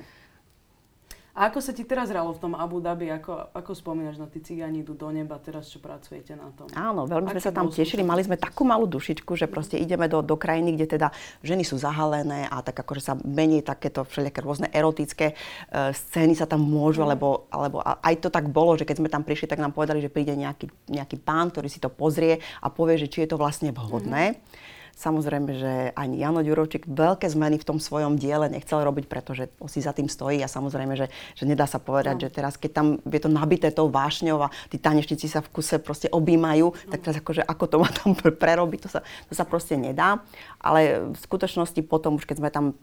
A 1.37 1.53
ako 1.53 1.61
sa 1.61 1.69
ti 1.69 1.85
teraz 1.85 2.09
hralo 2.09 2.33
v 2.33 2.41
tom 2.41 2.57
Abu 2.57 2.81
Dhabi? 2.81 3.13
Ako, 3.13 3.53
ako 3.53 3.77
spomínaš 3.77 4.17
na 4.17 4.25
tí 4.25 4.41
cigáni 4.41 4.81
idú 4.81 4.97
do 4.97 5.05
neba, 5.13 5.37
teraz 5.37 5.69
čo 5.69 5.77
pracujete 5.77 6.33
na 6.33 6.49
tom? 6.57 6.65
Áno, 6.73 7.05
veľmi 7.05 7.29
sme 7.29 7.43
sa 7.45 7.53
tam 7.53 7.69
tešili. 7.69 8.01
Mali 8.01 8.25
sme 8.25 8.41
takú 8.41 8.65
malú 8.65 8.89
dušičku, 8.89 9.37
že 9.37 9.45
proste 9.45 9.77
ideme 9.77 10.09
do, 10.09 10.25
do 10.25 10.33
krajiny, 10.33 10.73
kde 10.73 10.97
teda 10.97 11.13
ženy 11.45 11.61
sú 11.61 11.77
zahalené 11.77 12.49
a 12.49 12.65
tak 12.65 12.81
akože 12.81 13.01
sa 13.05 13.13
menej 13.21 13.61
takéto 13.61 14.01
všelijaké 14.01 14.41
rôzne 14.41 14.67
erotické 14.73 15.37
uh, 15.37 15.93
scény 15.93 16.33
sa 16.33 16.49
tam 16.49 16.65
môžu, 16.65 17.05
mm. 17.05 17.07
alebo, 17.13 17.45
alebo 17.53 17.85
aj 17.85 18.15
to 18.17 18.33
tak 18.33 18.49
bolo, 18.49 18.73
že 18.73 18.89
keď 18.89 18.97
sme 18.97 19.13
tam 19.13 19.21
prišli, 19.21 19.45
tak 19.45 19.61
nám 19.61 19.77
povedali, 19.77 20.01
že 20.01 20.09
príde 20.09 20.33
nejaký, 20.33 20.73
nejaký 20.89 21.21
pán, 21.21 21.53
ktorý 21.53 21.69
si 21.69 21.77
to 21.77 21.93
pozrie 21.93 22.41
a 22.65 22.73
povie, 22.73 22.97
že 22.97 23.13
či 23.13 23.29
je 23.29 23.29
to 23.29 23.37
vlastne 23.37 23.69
vhodné. 23.69 24.41
Mm. 24.41 24.75
Samozrejme, 24.97 25.49
že 25.53 25.73
ani 25.93 26.17
Jano 26.17 26.41
Ďurovčík 26.41 26.89
veľké 26.89 27.29
zmeny 27.29 27.61
v 27.61 27.67
tom 27.69 27.77
svojom 27.77 28.17
diele 28.17 28.49
nechcel 28.49 28.81
robiť, 28.81 29.05
pretože 29.05 29.45
si 29.69 29.85
za 29.85 29.93
tým 29.93 30.09
stojí 30.09 30.41
a 30.41 30.49
samozrejme, 30.49 30.97
že, 30.97 31.13
že 31.37 31.45
nedá 31.45 31.69
sa 31.69 31.77
povedať, 31.77 32.17
no. 32.17 32.21
že 32.25 32.33
teraz, 32.33 32.57
keď 32.57 32.71
tam 32.73 32.87
je 33.05 33.21
to 33.21 33.29
nabité 33.29 33.69
tou 33.69 33.93
vášňou 33.93 34.49
a 34.49 34.51
tí 34.73 34.81
tanečníci 34.81 35.29
sa 35.29 35.45
v 35.45 35.53
kuse 35.53 35.77
proste 35.77 36.09
objímajú, 36.09 36.73
no. 36.73 36.89
tak 36.89 37.05
teraz 37.05 37.21
akože 37.21 37.45
ako 37.45 37.63
to 37.69 37.75
má 37.77 37.89
tam 37.93 38.17
prerobiť, 38.41 38.79
to 38.81 38.89
sa, 38.89 39.05
to 39.29 39.37
sa 39.37 39.45
proste 39.45 39.77
nedá. 39.77 40.25
Ale 40.57 41.13
v 41.13 41.17
skutočnosti 41.21 41.77
potom, 41.85 42.17
už 42.17 42.25
keď 42.25 42.37
sme 42.41 42.49
tam 42.49 42.73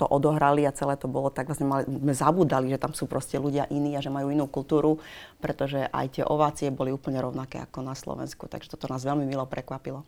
to 0.00 0.08
odohrali 0.08 0.64
a 0.64 0.72
celé 0.72 0.96
to 0.96 1.08
bolo, 1.08 1.28
tak 1.28 1.52
vlastne 1.52 1.68
mali, 1.68 1.84
sme 1.84 2.16
zabudali, 2.16 2.72
že 2.72 2.80
tam 2.80 2.96
sú 2.96 3.04
proste 3.08 3.36
ľudia 3.36 3.68
iní 3.68 3.92
a 3.96 4.04
že 4.04 4.12
majú 4.12 4.32
inú 4.32 4.48
kultúru, 4.48 5.00
pretože 5.40 5.84
aj 5.88 6.20
tie 6.20 6.24
ovácie 6.24 6.72
boli 6.72 6.92
úplne 6.92 7.20
rovnaké 7.20 7.60
ako 7.60 7.84
na 7.84 7.92
Slovensku. 7.92 8.48
Takže 8.48 8.72
toto 8.72 8.88
nás 8.88 9.04
veľmi 9.04 9.24
milo 9.24 9.44
prekvapilo. 9.48 10.04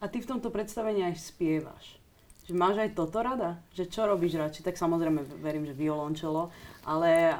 A 0.00 0.08
ty 0.08 0.24
v 0.24 0.28
tomto 0.28 0.48
predstavení 0.48 1.04
aj 1.04 1.20
spievaš. 1.20 2.00
Že 2.48 2.56
máš 2.56 2.76
aj 2.80 2.90
toto 2.96 3.20
rada? 3.20 3.60
Že 3.76 3.84
čo 3.92 4.00
robíš 4.08 4.40
radšej? 4.40 4.66
Tak 4.66 4.80
samozrejme 4.80 5.22
verím, 5.44 5.68
že 5.68 5.76
violončelo, 5.76 6.50
ale 6.82 7.36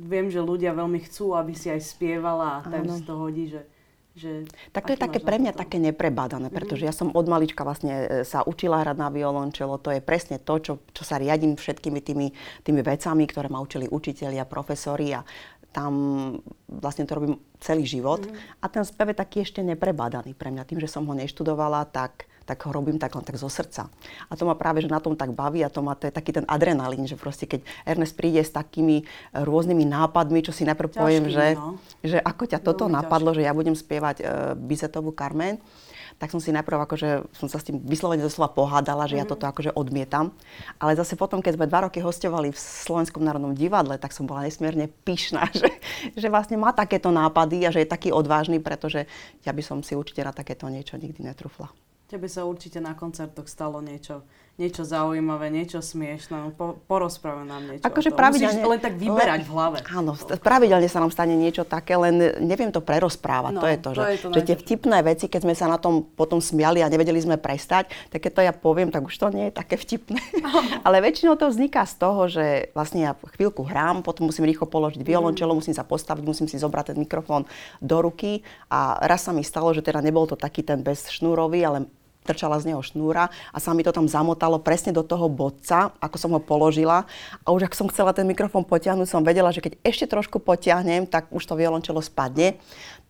viem, 0.00 0.32
že 0.32 0.40
ľudia 0.40 0.72
veľmi 0.72 1.02
chcú, 1.10 1.36
aby 1.36 1.52
si 1.52 1.68
aj 1.68 1.82
spievala 1.82 2.62
a 2.62 2.64
tak 2.64 2.88
si 2.88 3.02
to 3.04 3.14
hodí, 3.18 3.50
že 3.50 3.66
že 4.10 4.42
tak 4.74 4.90
to 4.90 4.92
je 4.92 4.98
také 4.98 5.22
pre 5.22 5.38
mňa 5.38 5.54
také 5.54 5.78
neprebádané, 5.78 6.50
mhm. 6.50 6.54
pretože 6.54 6.82
ja 6.82 6.90
som 6.90 7.14
od 7.14 7.26
malička 7.30 7.62
vlastne 7.62 7.94
e, 7.94 8.04
sa 8.26 8.42
učila 8.42 8.82
hrať 8.82 8.96
na 8.98 9.08
violončelo. 9.08 9.78
To 9.78 9.94
je 9.94 10.02
presne 10.02 10.42
to, 10.42 10.58
čo, 10.58 10.72
čo 10.90 11.02
sa 11.06 11.16
riadím 11.16 11.54
všetkými 11.54 12.00
tými, 12.02 12.26
tými 12.66 12.80
vecami, 12.82 13.24
ktoré 13.30 13.46
ma 13.46 13.62
učili 13.62 13.86
učitelia, 13.86 14.50
profesori 14.50 15.14
a 15.14 15.22
tam 15.70 15.92
vlastne 16.66 17.06
to 17.06 17.14
robím 17.14 17.34
celý 17.62 17.86
život. 17.86 18.26
Mm. 18.26 18.34
A 18.62 18.66
ten 18.66 18.82
spev 18.82 19.14
je 19.14 19.22
taký 19.22 19.46
ešte 19.46 19.62
neprebádaný 19.62 20.34
pre 20.34 20.50
mňa. 20.50 20.66
Tým, 20.66 20.82
že 20.82 20.90
som 20.90 21.06
ho 21.06 21.14
neštudovala, 21.14 21.86
tak, 21.86 22.26
tak 22.42 22.58
ho 22.66 22.74
robím 22.74 22.98
tak 22.98 23.14
len 23.14 23.22
tak 23.22 23.38
zo 23.38 23.46
srdca. 23.46 23.86
A 24.26 24.32
to 24.34 24.42
ma 24.42 24.58
práve, 24.58 24.82
že 24.82 24.90
na 24.90 24.98
tom 24.98 25.14
tak 25.14 25.30
baví 25.30 25.62
a 25.62 25.70
to, 25.70 25.78
má, 25.86 25.94
to 25.94 26.10
je 26.10 26.14
taký 26.14 26.34
ten 26.34 26.46
adrenalín, 26.50 27.06
že 27.06 27.14
proste 27.14 27.46
keď 27.46 27.62
Ernest 27.86 28.18
príde 28.18 28.42
s 28.42 28.50
takými 28.50 29.06
rôznymi 29.30 29.86
nápadmi, 29.86 30.42
čo 30.42 30.50
si 30.50 30.66
najprv 30.66 30.90
poviem, 30.90 31.30
že, 31.30 31.54
no. 31.54 31.78
že 32.02 32.18
ako 32.18 32.50
ťa 32.50 32.58
toto 32.58 32.90
Veľmi 32.90 32.98
napadlo, 32.98 33.30
ťažký. 33.30 33.38
že 33.38 33.46
ja 33.46 33.52
budem 33.54 33.76
spievať 33.78 34.16
uh, 34.20 34.26
Bizetovú 34.58 35.14
Carmen, 35.14 35.62
tak 36.20 36.28
som 36.28 36.36
si 36.36 36.52
najprv 36.52 36.84
akože, 36.84 37.32
som 37.32 37.48
sa 37.48 37.56
s 37.56 37.64
tým 37.64 37.80
vyslovene 37.80 38.20
doslova 38.20 38.52
pohádala, 38.52 39.08
že 39.08 39.16
mm. 39.16 39.20
ja 39.24 39.26
mhm. 39.26 39.32
toto 39.32 39.44
akože 39.48 39.72
odmietam. 39.72 40.36
Ale 40.76 40.92
zase 40.92 41.16
potom, 41.16 41.40
keď 41.40 41.56
sme 41.56 41.66
dva 41.66 41.88
roky 41.88 42.04
hostovali 42.04 42.52
v 42.52 42.60
Slovenskom 42.60 43.24
národnom 43.24 43.56
divadle, 43.56 43.96
tak 43.96 44.12
som 44.12 44.28
bola 44.28 44.44
nesmierne 44.44 44.92
pyšná, 45.08 45.48
že, 45.56 45.72
že 46.12 46.28
vlastne 46.28 46.60
má 46.60 46.76
takéto 46.76 47.08
nápady 47.08 47.64
a 47.64 47.72
že 47.72 47.82
je 47.82 47.88
taký 47.88 48.12
odvážny, 48.12 48.60
pretože 48.60 49.08
ja 49.48 49.56
by 49.56 49.64
som 49.64 49.80
si 49.80 49.96
určite 49.96 50.20
na 50.20 50.36
takéto 50.36 50.68
niečo 50.68 51.00
nikdy 51.00 51.24
netrúfla. 51.24 51.72
Tebe 52.10 52.28
sa 52.28 52.44
určite 52.44 52.82
na 52.82 52.92
koncertoch 52.92 53.48
stalo 53.48 53.80
niečo, 53.80 54.26
niečo 54.60 54.82
zaujímavé, 54.84 55.48
niečo 55.48 55.80
smiešné. 55.80 56.36
No, 56.36 56.48
po, 56.52 56.76
porozprávaj 56.84 57.46
nám 57.48 57.62
niečo. 57.64 57.84
Akože 57.86 58.10
pravidelne... 58.12 58.60
Musíš 58.60 58.72
len 58.76 58.80
tak 58.82 58.94
vyberať 59.00 59.40
v 59.46 59.50
hlave. 59.56 59.76
Áno, 59.88 60.12
pravidelne 60.40 60.88
sa 60.90 61.00
nám 61.00 61.08
stane 61.08 61.32
niečo 61.32 61.64
také, 61.64 61.96
len 61.96 62.40
neviem 62.44 62.68
to 62.68 62.84
prerozprávať. 62.84 63.52
No, 63.56 63.60
to 63.64 63.68
je 63.70 63.78
to, 63.80 63.90
to 63.90 63.96
že, 63.96 64.02
je 64.04 64.18
to 64.20 64.28
že 64.36 64.40
tie 64.44 64.56
vtipné 64.60 64.98
veci, 65.00 65.26
keď 65.32 65.40
sme 65.48 65.54
sa 65.56 65.66
na 65.70 65.80
tom 65.80 66.04
potom 66.04 66.44
smiali 66.44 66.84
a 66.84 66.92
nevedeli 66.92 67.16
sme 67.20 67.40
prestať, 67.40 67.88
tak 68.12 68.20
keď 68.20 68.32
to 68.36 68.40
ja 68.44 68.52
poviem, 68.52 68.92
tak 68.92 69.08
už 69.08 69.16
to 69.16 69.32
nie 69.32 69.48
je 69.48 69.54
také 69.56 69.80
vtipné. 69.80 70.20
Ale 70.86 71.00
väčšinou 71.00 71.40
to 71.40 71.48
vzniká 71.48 71.88
z 71.88 71.94
toho, 71.96 72.28
že 72.28 72.68
vlastne 72.76 73.08
ja 73.08 73.12
chvíľku 73.16 73.64
hrám, 73.64 74.04
potom 74.04 74.28
musím 74.28 74.44
rýchlo 74.44 74.68
položiť 74.68 75.00
violončelo, 75.00 75.56
mm. 75.56 75.58
musím 75.64 75.74
sa 75.76 75.88
postaviť, 75.88 76.24
musím 76.24 76.48
si 76.48 76.60
zobrať 76.60 76.92
ten 76.92 76.98
mikrofón 77.00 77.48
do 77.80 77.96
ruky 78.04 78.44
a 78.68 79.00
raz 79.08 79.24
sa 79.24 79.32
mi 79.32 79.40
stalo, 79.40 79.72
že 79.72 79.80
teda 79.80 80.04
nebol 80.04 80.28
to 80.28 80.36
taký 80.36 80.60
ten 80.60 80.84
bezšnúrový, 80.84 81.60
ale 81.64 81.78
trčala 82.24 82.60
z 82.60 82.72
neho 82.72 82.82
šnúra 82.84 83.32
a 83.50 83.58
sa 83.58 83.72
mi 83.72 83.80
to 83.80 83.90
tam 83.90 84.04
zamotalo 84.06 84.60
presne 84.60 84.92
do 84.92 85.00
toho 85.00 85.26
bodca, 85.26 85.96
ako 85.98 86.16
som 86.20 86.30
ho 86.36 86.40
položila. 86.40 87.08
A 87.44 87.48
už 87.50 87.70
ak 87.70 87.74
som 87.76 87.88
chcela 87.88 88.12
ten 88.12 88.28
mikrofón 88.28 88.62
potiahnuť, 88.66 89.08
som 89.08 89.24
vedela, 89.24 89.50
že 89.50 89.64
keď 89.64 89.80
ešte 89.80 90.06
trošku 90.10 90.38
potiahnem, 90.38 91.08
tak 91.08 91.32
už 91.32 91.42
to 91.42 91.56
violončelo 91.56 92.04
spadne. 92.04 92.60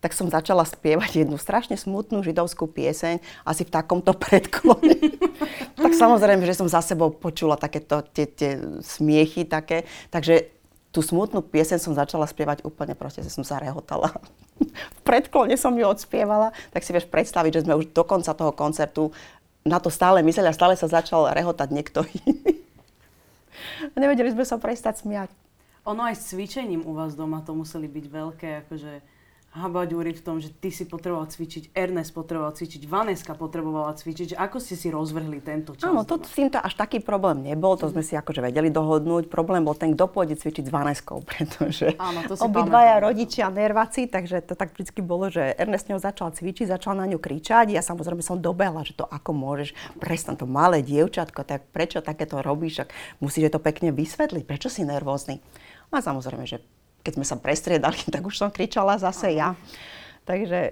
Tak 0.01 0.17
som 0.17 0.31
začala 0.31 0.65
spievať 0.65 1.27
jednu 1.27 1.37
strašne 1.37 1.77
smutnú 1.77 2.25
židovskú 2.25 2.65
pieseň, 2.65 3.21
asi 3.45 3.61
v 3.67 3.73
takomto 3.73 4.17
predklone. 4.17 4.97
tak 5.83 5.93
samozrejme, 5.93 6.41
že 6.47 6.57
som 6.57 6.65
za 6.65 6.81
sebou 6.81 7.13
počula 7.13 7.59
takéto 7.59 8.01
tie, 8.09 8.25
tie 8.25 8.57
smiechy 8.81 9.45
také. 9.45 9.85
Takže 10.09 10.60
tú 10.91 10.99
smutnú 10.99 11.39
piesen 11.39 11.79
som 11.79 11.95
začala 11.95 12.27
spievať 12.27 12.67
úplne 12.67 12.93
proste, 12.93 13.23
som 13.31 13.47
sa 13.47 13.57
rehotala. 13.63 14.11
v 14.97 15.01
predklone 15.07 15.55
som 15.55 15.71
ju 15.71 15.87
odspievala, 15.87 16.51
tak 16.75 16.83
si 16.83 16.91
vieš 16.91 17.07
predstaviť, 17.07 17.51
že 17.59 17.63
sme 17.65 17.79
už 17.79 17.95
do 17.95 18.03
konca 18.03 18.35
toho 18.35 18.51
koncertu 18.51 19.15
na 19.63 19.79
to 19.79 19.87
stále 19.87 20.19
mysleli 20.19 20.51
a 20.51 20.57
stále 20.57 20.75
sa 20.75 20.91
začal 20.91 21.31
rehotať 21.31 21.69
niekto 21.71 22.03
iný. 22.03 22.59
nevedeli 24.01 24.35
sme 24.35 24.43
sa 24.43 24.59
prestať 24.59 25.07
smiať. 25.07 25.31
Ono 25.89 26.05
aj 26.05 26.13
s 26.13 26.35
cvičením 26.35 26.85
u 26.85 26.93
vás 26.93 27.17
doma 27.17 27.41
to 27.41 27.57
museli 27.57 27.89
byť 27.89 28.05
veľké, 28.05 28.49
akože 28.67 28.91
habaďúry 29.51 30.15
v 30.15 30.23
tom, 30.23 30.39
že 30.39 30.47
ty 30.47 30.71
si 30.71 30.87
potreboval 30.87 31.27
cvičiť, 31.27 31.75
Ernest 31.75 32.15
potreboval 32.15 32.55
cvičiť, 32.55 32.87
Vaneska 32.87 33.35
potrebovala 33.35 33.91
cvičiť. 33.99 34.35
Že 34.35 34.37
ako 34.39 34.57
ste 34.63 34.75
si 34.79 34.87
rozvrhli 34.87 35.43
tento 35.43 35.75
čas? 35.75 35.91
Áno, 35.91 36.07
to 36.07 36.23
s 36.23 36.31
týmto 36.31 36.55
až 36.55 36.71
taký 36.79 37.03
problém 37.03 37.43
nebol, 37.43 37.75
to 37.75 37.91
sme 37.91 37.99
si 37.99 38.15
akože 38.15 38.39
vedeli 38.39 38.71
dohodnúť. 38.71 39.27
Problém 39.27 39.67
bol 39.67 39.75
ten, 39.75 39.91
kto 39.91 40.07
pôjde 40.07 40.39
cvičiť 40.39 40.63
s 40.67 40.71
Vaneskou, 40.71 41.19
pretože 41.31 41.99
Áno, 41.99 42.23
to 42.31 42.39
si 42.39 42.41
obidvaja 42.47 43.03
rodičia 43.03 43.51
nerváci, 43.51 44.07
takže 44.07 44.39
to 44.39 44.55
tak 44.55 44.71
vždy 44.71 45.03
bolo, 45.03 45.27
že 45.27 45.51
Ernest 45.59 45.91
ňou 45.91 45.99
začal 45.99 46.31
cvičiť, 46.31 46.71
začal 46.71 46.95
na 46.95 47.03
ňu 47.11 47.19
kričať. 47.19 47.75
Ja 47.75 47.83
samozrejme 47.83 48.23
som 48.23 48.39
dobehla, 48.39 48.87
že 48.87 48.95
to 48.95 49.03
ako 49.03 49.35
môžeš, 49.35 49.75
prestan 49.99 50.39
to 50.39 50.47
malé 50.47 50.79
dievčatko, 50.79 51.43
tak 51.43 51.67
prečo 51.75 51.99
takéto 51.99 52.39
robíš, 52.39 52.87
tak 52.87 52.95
musíš 53.19 53.51
to 53.51 53.59
pekne 53.59 53.91
vysvetliť, 53.91 54.47
prečo 54.47 54.71
si 54.71 54.87
nervózny. 54.87 55.43
A 55.91 55.99
samozrejme, 55.99 56.47
že 56.47 56.63
keď 57.01 57.13
sme 57.17 57.25
sa 57.25 57.37
prestriedali, 57.37 57.97
tak 58.13 58.23
už 58.25 58.37
som 58.37 58.49
kričala 58.53 58.97
zase 58.97 59.33
ja. 59.35 59.57
Takže 60.21 60.59
e, 60.59 60.71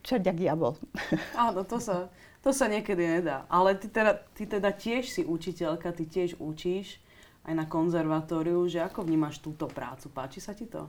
čerďak 0.00 0.36
diabol. 0.40 0.74
Áno, 1.36 1.62
to 1.68 1.76
sa, 1.76 2.08
to 2.40 2.50
sa 2.50 2.64
niekedy 2.66 3.20
nedá. 3.20 3.44
Ale 3.52 3.76
ty 3.76 3.92
teda, 3.92 4.24
ty 4.32 4.48
teda 4.48 4.72
tiež 4.72 5.04
si 5.12 5.22
učiteľka, 5.22 5.92
ty 5.92 6.08
tiež 6.08 6.40
učíš 6.40 6.96
aj 7.44 7.54
na 7.56 7.64
konzervatóriu, 7.68 8.64
že 8.68 8.80
ako 8.80 9.04
vnímaš 9.04 9.40
túto 9.44 9.68
prácu? 9.68 10.08
Páči 10.08 10.40
sa 10.40 10.56
ti 10.56 10.64
to? 10.64 10.88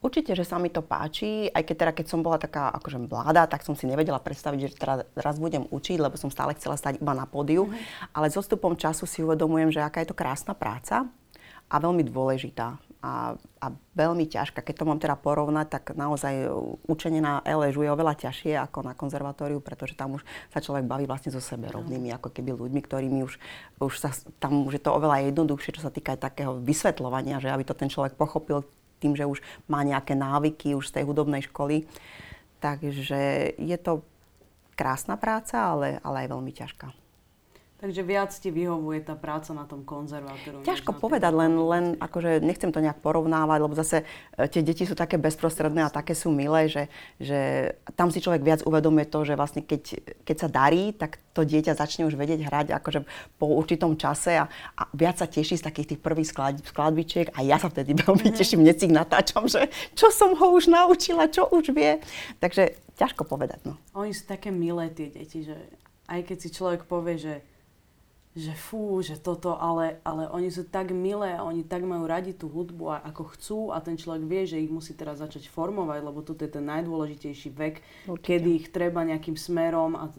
Určite, 0.00 0.32
že 0.32 0.48
sa 0.48 0.56
mi 0.56 0.72
to 0.72 0.80
páči, 0.80 1.52
aj 1.52 1.60
keď 1.60 1.76
teda, 1.76 1.92
keď 1.92 2.06
som 2.08 2.24
bola 2.24 2.40
taká 2.40 2.72
akože 2.72 3.04
mladá, 3.04 3.44
tak 3.44 3.60
som 3.60 3.76
si 3.76 3.84
nevedela 3.84 4.16
predstaviť, 4.16 4.58
že 4.64 4.80
teraz 4.80 4.98
raz 5.12 5.36
budem 5.36 5.68
učiť, 5.68 6.00
lebo 6.00 6.16
som 6.16 6.32
stále 6.32 6.56
chcela 6.56 6.80
stať 6.80 7.04
iba 7.04 7.12
na 7.12 7.28
pódiu. 7.28 7.68
Mm-hmm. 7.68 8.16
Ale 8.16 8.32
so 8.32 8.40
stupom 8.40 8.72
času 8.72 9.04
si 9.04 9.20
uvedomujem, 9.20 9.68
že 9.68 9.84
aká 9.84 10.00
je 10.00 10.08
to 10.08 10.16
krásna 10.16 10.56
práca 10.56 11.04
a 11.68 11.74
veľmi 11.76 12.00
dôležitá 12.08 12.80
a, 12.98 13.38
a 13.62 13.66
veľmi 13.94 14.26
ťažká. 14.26 14.58
Keď 14.58 14.82
to 14.82 14.88
mám 14.88 14.98
teda 14.98 15.14
porovnať, 15.14 15.66
tak 15.70 15.84
naozaj 15.94 16.50
učenie 16.90 17.22
na 17.22 17.38
LEŽu 17.46 17.86
je 17.86 17.94
oveľa 17.94 18.26
ťažšie 18.26 18.58
ako 18.58 18.82
na 18.82 18.92
konzervatóriu, 18.98 19.62
pretože 19.62 19.94
tam 19.94 20.18
už 20.18 20.26
sa 20.50 20.58
človek 20.58 20.82
baví 20.82 21.06
vlastne 21.06 21.30
so 21.30 21.38
sebe 21.38 21.70
rovnými, 21.70 22.10
ako 22.18 22.34
keby 22.34 22.58
ľuďmi, 22.58 22.80
ktorými 22.82 23.20
už, 23.22 23.38
už 23.78 23.94
sa, 23.94 24.10
tam 24.42 24.66
už 24.66 24.78
je 24.78 24.82
to 24.82 24.90
oveľa 24.90 25.30
jednoduchšie, 25.30 25.78
čo 25.78 25.86
sa 25.86 25.94
týka 25.94 26.18
aj 26.18 26.26
takého 26.26 26.58
vysvetľovania, 26.58 27.38
že 27.38 27.54
aby 27.54 27.62
to 27.62 27.78
ten 27.78 27.86
človek 27.86 28.18
pochopil 28.18 28.66
tým, 28.98 29.14
že 29.14 29.30
už 29.30 29.38
má 29.70 29.86
nejaké 29.86 30.18
návyky 30.18 30.74
už 30.74 30.90
z 30.90 31.00
tej 31.00 31.04
hudobnej 31.06 31.46
školy. 31.46 31.86
Takže 32.58 33.54
je 33.54 33.78
to 33.78 34.02
krásna 34.74 35.14
práca, 35.14 35.54
ale, 35.54 36.02
ale 36.02 36.26
aj 36.26 36.28
veľmi 36.34 36.50
ťažká. 36.50 37.07
Takže 37.78 38.02
viac 38.02 38.34
ti 38.34 38.50
vyhovuje 38.50 39.06
tá 39.06 39.14
práca 39.14 39.54
na 39.54 39.62
tom 39.62 39.86
konzervatóriu? 39.86 40.66
Ťažko 40.66 40.98
povedať, 40.98 41.30
len, 41.30 41.54
len 41.54 41.84
akože 42.02 42.42
nechcem 42.42 42.74
to 42.74 42.82
nejak 42.82 42.98
porovnávať, 42.98 43.58
lebo 43.62 43.78
zase 43.78 44.02
e, 44.34 44.50
tie 44.50 44.66
deti 44.66 44.82
sú 44.82 44.98
také 44.98 45.14
bezprostredné 45.14 45.86
a 45.86 45.94
také 45.94 46.18
sú 46.18 46.34
milé, 46.34 46.66
že, 46.66 46.90
že 47.22 47.70
tam 47.94 48.10
si 48.10 48.18
človek 48.18 48.42
viac 48.42 48.60
uvedomuje 48.66 49.06
to, 49.06 49.22
že 49.22 49.38
vlastne 49.38 49.62
keď, 49.62 49.94
keď 50.26 50.36
sa 50.42 50.48
darí, 50.50 50.90
tak 50.90 51.22
to 51.30 51.46
dieťa 51.46 51.78
začne 51.78 52.10
už 52.10 52.18
vedieť 52.18 52.50
hrať 52.50 52.74
akože 52.82 53.06
po 53.38 53.46
určitom 53.46 53.94
čase 53.94 54.42
a, 54.42 54.50
a 54.74 54.82
viac 54.90 55.22
sa 55.22 55.30
teší 55.30 55.54
z 55.54 55.70
takých 55.70 55.94
tých 55.94 56.00
prvých 56.02 56.34
sklad, 56.34 56.58
skladbičiek 56.58 57.30
a 57.30 57.46
ja 57.46 57.62
sa 57.62 57.70
vtedy 57.70 57.94
veľmi 58.02 58.26
mm-hmm. 58.26 58.38
teším, 58.42 58.66
necik 58.66 58.90
natáčam, 58.90 59.46
že 59.46 59.70
čo 59.94 60.10
som 60.10 60.34
ho 60.34 60.50
už 60.50 60.66
naučila, 60.66 61.30
čo 61.30 61.46
už 61.46 61.70
vie. 61.70 62.02
Takže 62.42 62.74
ťažko 62.98 63.22
povedať. 63.22 63.62
No. 63.62 63.78
Oni 63.94 64.10
sú 64.10 64.26
také 64.26 64.50
milé 64.50 64.90
tie 64.90 65.06
deti, 65.14 65.46
že 65.46 65.54
aj 66.10 66.26
keď 66.26 66.36
si 66.42 66.48
človek 66.50 66.82
povie, 66.82 67.22
že 67.22 67.34
že 68.38 68.54
fú, 68.54 69.02
že 69.02 69.18
toto, 69.18 69.58
ale, 69.58 69.98
ale 70.06 70.30
oni 70.30 70.46
sú 70.46 70.62
tak 70.62 70.94
milé 70.94 71.34
a 71.34 71.42
oni 71.42 71.66
tak 71.66 71.82
majú 71.82 72.06
radi 72.06 72.30
tú 72.30 72.46
hudbu 72.46 72.94
a 72.94 73.02
ako 73.10 73.22
chcú 73.34 73.60
a 73.74 73.82
ten 73.82 73.98
človek 73.98 74.22
vie, 74.30 74.42
že 74.46 74.62
ich 74.62 74.70
musí 74.70 74.94
teraz 74.94 75.18
začať 75.18 75.50
formovať, 75.50 76.06
lebo 76.06 76.22
toto 76.22 76.46
je 76.46 76.54
ten 76.54 76.62
najdôležitejší 76.62 77.50
vek, 77.50 77.74
Určite. 78.06 78.22
kedy 78.22 78.48
ich 78.54 78.66
treba 78.70 79.02
nejakým 79.02 79.34
smerom 79.34 79.98
a 79.98 80.14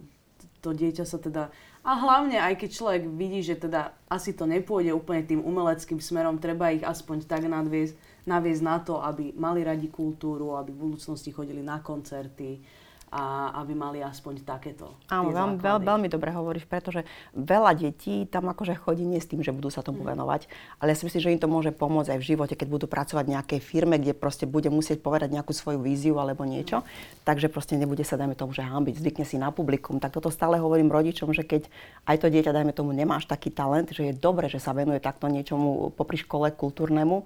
to 0.60 0.76
dieťa 0.76 1.08
sa 1.08 1.16
teda... 1.16 1.48
A 1.88 1.96
hlavne 1.96 2.36
aj 2.44 2.60
keď 2.60 2.70
človek 2.76 3.04
vidí, 3.16 3.40
že 3.40 3.56
teda 3.56 3.96
asi 4.12 4.36
to 4.36 4.44
nepôjde 4.44 4.92
úplne 4.92 5.24
tým 5.24 5.40
umeleckým 5.40 6.04
smerom, 6.04 6.44
treba 6.44 6.76
ich 6.76 6.84
aspoň 6.84 7.24
tak 7.24 7.48
nadviesť, 7.48 8.28
naviesť 8.28 8.64
na 8.68 8.78
to, 8.84 9.00
aby 9.00 9.32
mali 9.40 9.64
radi 9.64 9.88
kultúru, 9.88 10.60
aby 10.60 10.76
v 10.76 10.92
budúcnosti 10.92 11.32
chodili 11.32 11.64
na 11.64 11.80
koncerty, 11.80 12.60
a 13.10 13.54
aby 13.66 13.74
mali 13.74 14.00
aspoň 14.06 14.46
takéto. 14.46 14.94
Áno, 15.10 15.34
veľmi, 15.34 15.58
veľ, 15.58 15.78
veľmi 15.82 16.08
dobre 16.08 16.30
hovoríš, 16.30 16.70
pretože 16.70 17.02
veľa 17.34 17.74
detí 17.74 18.30
tam 18.30 18.54
akože 18.54 18.78
chodí 18.78 19.02
nie 19.02 19.18
s 19.18 19.26
tým, 19.26 19.42
že 19.42 19.50
budú 19.50 19.74
sa 19.74 19.82
tomu 19.82 20.06
mm. 20.06 20.14
venovať, 20.14 20.42
ale 20.78 20.94
ja 20.94 20.98
si 20.98 21.10
myslím, 21.10 21.22
že 21.22 21.34
im 21.34 21.42
to 21.42 21.50
môže 21.50 21.74
pomôcť 21.74 22.14
aj 22.14 22.20
v 22.22 22.28
živote, 22.36 22.54
keď 22.54 22.68
budú 22.70 22.86
pracovať 22.86 23.24
v 23.26 23.34
nejakej 23.34 23.60
firme, 23.66 23.98
kde 23.98 24.14
proste 24.14 24.46
bude 24.46 24.70
musieť 24.70 25.02
povedať 25.02 25.34
nejakú 25.34 25.52
svoju 25.58 25.82
víziu 25.82 26.22
alebo 26.22 26.46
niečo, 26.46 26.86
mm. 26.86 27.26
takže 27.26 27.50
proste 27.50 27.74
nebude 27.82 28.06
sa, 28.06 28.14
dajme 28.14 28.38
tomu, 28.38 28.54
že 28.54 28.62
hambiť, 28.62 29.02
zvykne 29.02 29.26
si 29.26 29.42
na 29.42 29.50
publikum. 29.50 29.98
Tak 29.98 30.14
toto 30.14 30.30
stále 30.30 30.62
hovorím 30.62 30.94
rodičom, 30.94 31.34
že 31.34 31.42
keď 31.42 31.66
aj 32.06 32.18
to 32.22 32.28
dieťa, 32.30 32.54
dajme 32.54 32.78
tomu, 32.78 32.94
nemáš 32.94 33.26
taký 33.26 33.50
talent, 33.50 33.90
že 33.90 34.10
je 34.10 34.14
dobre, 34.14 34.46
že 34.54 34.62
sa 34.62 34.78
venuje 34.78 35.02
takto 35.02 35.26
niečomu 35.26 35.90
popri 35.98 36.22
škole 36.22 36.54
kultúrnemu, 36.54 37.26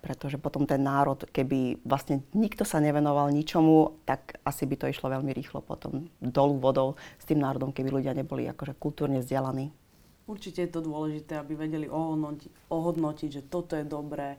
pretože 0.00 0.38
potom 0.38 0.64
ten 0.64 0.82
národ, 0.82 1.26
keby 1.30 1.82
vlastne 1.82 2.22
nikto 2.32 2.62
sa 2.62 2.78
nevenoval 2.78 3.30
ničomu, 3.34 4.02
tak 4.06 4.38
asi 4.46 4.64
by 4.64 4.76
to 4.78 4.86
išlo 4.90 5.10
veľmi 5.10 5.34
rýchlo 5.34 5.60
potom 5.60 6.06
dolu 6.22 6.58
vodou 6.58 6.88
s 7.18 7.24
tým 7.26 7.42
národom, 7.42 7.74
keby 7.74 8.02
ľudia 8.02 8.14
neboli 8.14 8.46
akože 8.48 8.78
kultúrne 8.78 9.20
vzdelaní. 9.20 9.74
Určite 10.28 10.68
je 10.68 10.70
to 10.70 10.84
dôležité, 10.84 11.40
aby 11.40 11.56
vedeli 11.56 11.88
ohodnotiť, 11.88 12.68
ohodnotiť 12.68 13.30
že 13.32 13.42
toto 13.48 13.72
je 13.74 13.84
dobré, 13.88 14.36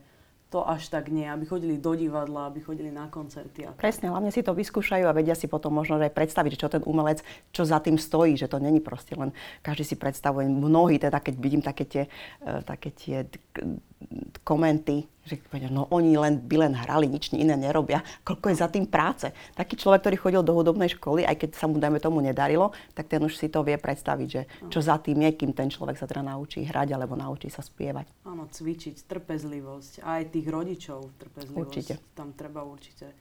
to 0.50 0.66
až 0.66 0.90
tak 0.90 1.14
nie, 1.14 1.30
aby 1.30 1.46
chodili 1.46 1.78
do 1.78 1.94
divadla, 1.94 2.50
aby 2.50 2.62
chodili 2.62 2.90
na 2.90 3.06
koncerty. 3.06 3.70
A 3.70 3.74
Presne, 3.78 4.10
hlavne 4.10 4.34
si 4.34 4.42
to 4.42 4.58
vyskúšajú 4.58 5.06
a 5.06 5.14
vedia 5.14 5.38
si 5.38 5.46
potom 5.46 5.70
možno 5.70 6.02
aj 6.02 6.10
predstaviť, 6.10 6.58
čo 6.58 6.74
ten 6.74 6.82
umelec, 6.90 7.22
čo 7.54 7.70
za 7.70 7.78
tým 7.78 8.02
stojí, 8.02 8.34
že 8.34 8.50
to 8.50 8.58
není 8.58 8.82
proste 8.82 9.14
len, 9.14 9.30
každý 9.62 9.94
si 9.94 9.96
predstavuje, 9.96 10.50
mnohí 10.50 10.98
teda, 10.98 11.22
keď 11.22 11.36
vidím 11.38 11.62
také 11.62 11.86
tie, 11.86 12.04
uh, 12.42 12.66
také 12.66 12.90
tie 12.90 13.30
komenty, 14.48 15.06
že 15.28 15.38
no 15.70 15.86
oni 15.94 16.18
len, 16.18 16.42
by 16.42 16.56
len 16.66 16.74
hrali, 16.74 17.06
nič 17.06 17.30
iné 17.36 17.54
nerobia. 17.54 18.02
Koľko 18.26 18.50
je 18.50 18.58
za 18.58 18.68
tým 18.72 18.90
práce. 18.90 19.30
Taký 19.54 19.78
človek, 19.78 20.02
ktorý 20.02 20.18
chodil 20.18 20.42
do 20.42 20.56
hudobnej 20.58 20.90
školy, 20.90 21.22
aj 21.28 21.38
keď 21.38 21.50
sa 21.54 21.70
mu, 21.70 21.78
dajme 21.78 22.02
tomu, 22.02 22.24
nedarilo, 22.24 22.74
tak 22.98 23.12
ten 23.12 23.22
už 23.22 23.38
si 23.38 23.52
to 23.52 23.62
vie 23.62 23.78
predstaviť, 23.78 24.28
že 24.28 24.42
čo 24.74 24.80
za 24.82 24.98
tým 24.98 25.22
je, 25.30 25.32
kým 25.38 25.52
ten 25.54 25.70
človek 25.70 26.00
sa 26.00 26.10
teda 26.10 26.26
naučí 26.26 26.66
hrať 26.66 26.98
alebo 26.98 27.14
naučí 27.14 27.52
sa 27.54 27.62
spievať. 27.62 28.10
Áno, 28.26 28.50
cvičiť, 28.50 29.06
trpezlivosť. 29.06 30.02
Aj 30.02 30.24
tých 30.26 30.48
rodičov 30.50 31.00
trpezlivosť. 31.22 31.60
Určite. 31.60 31.94
Tam 32.18 32.34
treba 32.34 32.66
určite 32.66 33.14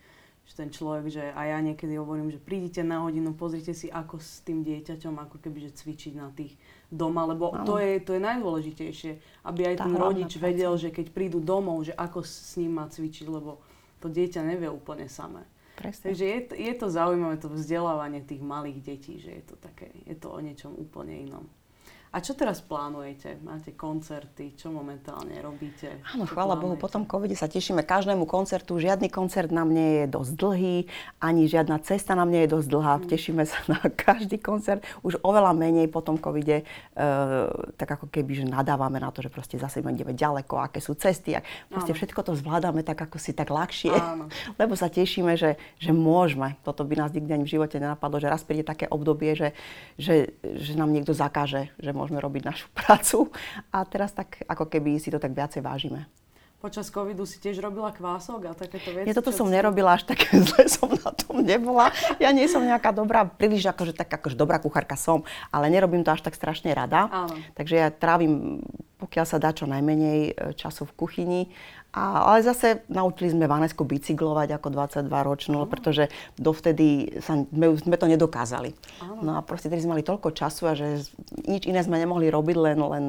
že 0.49 0.55
ten 0.57 0.73
človek, 0.73 1.13
že 1.13 1.25
a 1.37 1.45
ja 1.45 1.61
niekedy 1.61 2.01
hovorím, 2.01 2.33
že 2.33 2.41
prídite 2.41 2.81
na 2.81 3.05
hodinu, 3.05 3.37
pozrite 3.37 3.77
si, 3.77 3.93
ako 3.93 4.17
s 4.17 4.41
tým 4.41 4.65
dieťaťom, 4.65 5.21
ako 5.29 5.37
keby, 5.45 5.69
že 5.69 5.77
cvičiť 5.77 6.17
na 6.17 6.33
tých 6.33 6.57
doma, 6.89 7.29
lebo 7.29 7.53
to 7.69 7.77
je, 7.77 8.01
to 8.01 8.17
je 8.17 8.21
najdôležitejšie, 8.25 9.13
aby 9.45 9.61
aj 9.69 9.77
tá 9.77 9.85
ten 9.85 9.95
rodič 10.01 10.41
práca. 10.41 10.47
vedel, 10.49 10.73
že 10.81 10.89
keď 10.89 11.13
prídu 11.13 11.45
domov, 11.45 11.85
že 11.85 11.93
ako 11.93 12.25
s 12.25 12.57
ním 12.57 12.81
má 12.81 12.89
cvičiť, 12.89 13.29
lebo 13.29 13.61
to 14.01 14.09
dieťa 14.09 14.41
nevie 14.41 14.73
úplne 14.73 15.05
samé. 15.05 15.45
Presne. 15.77 16.11
Takže 16.11 16.25
je, 16.25 16.39
je 16.59 16.75
to 16.75 16.87
zaujímavé 16.91 17.37
to 17.39 17.53
vzdelávanie 17.53 18.25
tých 18.25 18.43
malých 18.43 18.79
detí, 18.83 19.21
že 19.21 19.31
je 19.31 19.45
to 19.53 19.55
také, 19.61 19.93
je 20.09 20.17
to 20.17 20.33
o 20.33 20.41
niečom 20.41 20.73
úplne 20.75 21.29
inom. 21.29 21.45
A 22.09 22.25
čo 22.25 22.33
teraz 22.33 22.65
plánujete? 22.65 23.37
Máte 23.45 23.77
koncerty? 23.77 24.57
Čo 24.57 24.73
momentálne 24.73 25.37
robíte? 25.45 26.01
Áno, 26.09 26.25
chvála 26.25 26.57
Bohu, 26.57 26.73
po 26.81 26.89
tom 26.89 27.05
covide 27.05 27.37
sa 27.37 27.53
tešíme 27.53 27.85
každému 27.85 28.25
koncertu. 28.25 28.81
Žiadny 28.81 29.13
koncert 29.13 29.53
nám 29.53 29.69
nie 29.69 30.05
je 30.05 30.05
dosť 30.09 30.33
dlhý, 30.41 30.77
ani 31.21 31.45
žiadna 31.45 31.77
cesta 31.85 32.17
nám 32.17 32.33
nie 32.33 32.49
je 32.49 32.57
dosť 32.57 32.69
dlhá. 32.73 32.95
Mm. 32.97 33.05
Tešíme 33.13 33.43
sa 33.45 33.61
na 33.69 33.81
každý 33.93 34.41
koncert. 34.41 34.81
Už 35.05 35.21
oveľa 35.21 35.53
menej 35.53 35.93
po 35.93 36.01
tom 36.01 36.17
covide, 36.17 36.65
uh, 36.97 37.53
tak 37.77 38.01
ako 38.01 38.09
keby, 38.09 38.41
že 38.41 38.45
nadávame 38.49 38.97
na 38.97 39.13
to, 39.13 39.21
že 39.21 39.29
proste 39.29 39.61
zase 39.61 39.85
ideme 39.85 40.17
ďaleko, 40.17 40.65
aké 40.65 40.81
sú 40.81 40.97
cesty. 40.97 41.37
A 41.37 41.45
proste 41.69 41.93
Áno. 41.93 41.99
všetko 42.01 42.21
to 42.25 42.33
zvládame 42.41 42.81
tak, 42.81 43.05
ako 43.05 43.21
si 43.21 43.37
tak 43.37 43.53
ľahšie. 43.53 43.93
Áno. 43.93 44.33
Lebo 44.61 44.73
sa 44.81 44.89
tešíme, 44.89 45.37
že, 45.37 45.61
že 45.77 45.93
môžeme. 45.93 46.57
Toto 46.65 46.89
by 46.89 47.05
nás 47.05 47.13
nikdy 47.13 47.37
ani 47.37 47.45
v 47.45 47.53
živote 47.61 47.77
nenapadlo, 47.77 48.17
že 48.17 48.33
raz 48.33 48.41
príde 48.49 48.65
také 48.65 48.89
obdobie, 48.89 49.37
že, 49.37 49.53
že, 50.01 50.33
že 50.41 50.73
nám 50.73 50.89
niekto 50.89 51.13
zakáže, 51.13 51.69
že 51.77 51.98
môžeme 51.99 52.23
robiť 52.23 52.43
našu 52.47 52.67
prácu. 52.79 53.35
A 53.75 53.83
teraz 53.83 54.15
tak 54.15 54.47
ako 54.47 54.71
keby 54.71 55.03
si 55.03 55.11
to 55.11 55.19
tak 55.19 55.35
viacej 55.35 55.67
vážime. 55.67 56.07
Počas 56.59 56.91
covidu 56.91 57.23
si 57.23 57.39
tiež 57.39 57.63
robila 57.63 57.95
kvások 57.95 58.51
a 58.51 58.53
takéto 58.53 58.91
veci? 58.91 59.07
Ja 59.07 59.15
toto 59.15 59.31
som 59.31 59.47
nerobila, 59.47 59.95
až 59.95 60.11
tak 60.11 60.27
zle 60.51 60.67
som 60.67 60.91
na 60.91 61.15
tom 61.15 61.39
nebola. 61.47 61.95
Ja 62.19 62.35
nie 62.35 62.51
som 62.51 62.67
nejaká 62.67 62.91
dobrá, 62.91 63.23
príliš 63.23 63.71
akože, 63.71 63.95
tak 63.95 64.11
akože 64.11 64.35
dobrá 64.35 64.59
kuchárka 64.59 64.99
som, 64.99 65.23
ale 65.55 65.71
nerobím 65.71 66.03
to 66.03 66.11
až 66.11 66.27
tak 66.27 66.35
strašne 66.35 66.75
rada. 66.75 67.07
Áno. 67.15 67.39
Takže 67.55 67.75
ja 67.79 67.95
trávim, 67.95 68.59
pokiaľ 68.99 69.25
sa 69.31 69.39
dá 69.39 69.55
čo 69.55 69.71
najmenej 69.71 70.19
e, 70.19 70.33
času 70.59 70.83
v 70.91 70.97
kuchyni. 70.99 71.43
A, 71.95 72.27
ale 72.27 72.43
zase 72.43 72.83
naučili 72.91 73.31
sme 73.31 73.47
Vanesku 73.47 73.87
bicyklovať 73.87 74.59
ako 74.59 74.69
22-ročnú, 74.75 75.63
pretože 75.71 76.11
dovtedy 76.43 77.23
sa, 77.23 77.39
sme, 77.39 77.79
sme 77.79 77.95
to 77.95 78.11
nedokázali. 78.11 78.75
Áno. 78.99 79.23
No 79.23 79.31
a 79.39 79.47
proste 79.47 79.71
tedy 79.71 79.87
sme 79.87 79.95
mali 79.95 80.03
toľko 80.03 80.35
času 80.35 80.67
a 80.67 80.75
že 80.75 81.07
nič 81.47 81.71
iné 81.71 81.87
sme 81.87 82.03
nemohli 82.03 82.27
robiť, 82.35 82.57
len, 82.59 82.79
len 82.83 83.05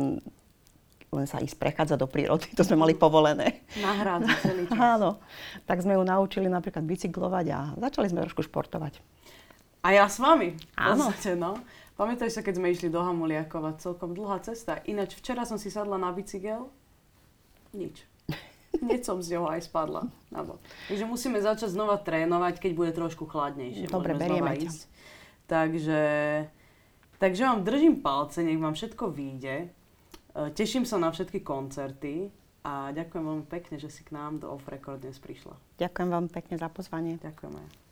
len 1.09 1.25
sa 1.25 1.41
ísť 1.41 1.57
prechádzať 1.57 1.97
do 1.97 2.05
prírody, 2.05 2.53
to 2.53 2.61
sme 2.61 2.77
mali 2.77 2.93
povolené. 2.93 3.65
Na 3.81 3.97
celý 4.45 4.69
čas. 4.69 4.77
Áno, 4.77 5.17
tak 5.65 5.81
sme 5.81 5.97
ju 5.97 6.03
naučili 6.05 6.45
napríklad 6.45 6.85
bicyklovať 6.85 7.45
a 7.49 7.59
začali 7.81 8.07
sme 8.13 8.21
trošku 8.29 8.45
športovať. 8.45 9.01
A 9.81 9.95
ja 9.95 10.05
s 10.05 10.21
vami. 10.21 10.53
Áno. 10.75 11.09
Podstate, 11.09 11.39
no. 11.39 11.57
Pamätaj 11.99 12.31
sa, 12.31 12.39
keď 12.39 12.61
sme 12.61 12.71
išli 12.71 12.87
do 12.87 13.03
Hamuliakova, 13.03 13.75
celkom 13.75 14.15
dlhá 14.15 14.39
cesta. 14.39 14.79
Ináč 14.87 15.19
včera 15.19 15.43
som 15.43 15.59
si 15.59 15.67
sadla 15.67 15.99
na 15.99 16.15
bicykel, 16.15 16.71
nič. 17.75 18.05
Hneď 18.83 19.01
som 19.03 19.19
z 19.19 19.35
neho 19.35 19.49
aj 19.49 19.67
spadla 19.67 20.07
na. 20.31 20.41
Takže 20.87 21.03
musíme 21.09 21.41
začať 21.41 21.73
znova 21.73 21.97
trénovať, 21.99 22.61
keď 22.61 22.71
bude 22.71 22.91
trošku 22.93 23.25
chladnejšie. 23.27 23.89
Dobre, 23.89 24.15
berieme 24.15 24.55
ťa. 24.55 24.71
Takže, 25.49 26.01
takže 27.17 27.41
vám 27.49 27.65
držím 27.65 28.05
palce, 28.05 28.45
nech 28.45 28.61
vám 28.61 28.77
všetko 28.77 29.09
vyjde. 29.09 29.73
E, 30.35 30.53
teším 30.53 30.85
sa 30.85 31.01
na 31.01 31.09
všetky 31.09 31.41
koncerty 31.41 32.29
a 32.61 32.93
ďakujem 32.93 33.23
veľmi 33.23 33.45
pekne, 33.49 33.75
že 33.81 33.89
si 33.89 34.05
k 34.05 34.13
nám 34.13 34.43
do 34.43 34.51
Off 34.51 34.67
Record 34.69 35.01
dnes 35.01 35.17
prišla. 35.17 35.55
Ďakujem 35.81 36.09
vám 36.11 36.27
pekne 36.29 36.55
za 36.59 36.69
pozvanie. 36.69 37.17
Ďakujeme. 37.17 37.88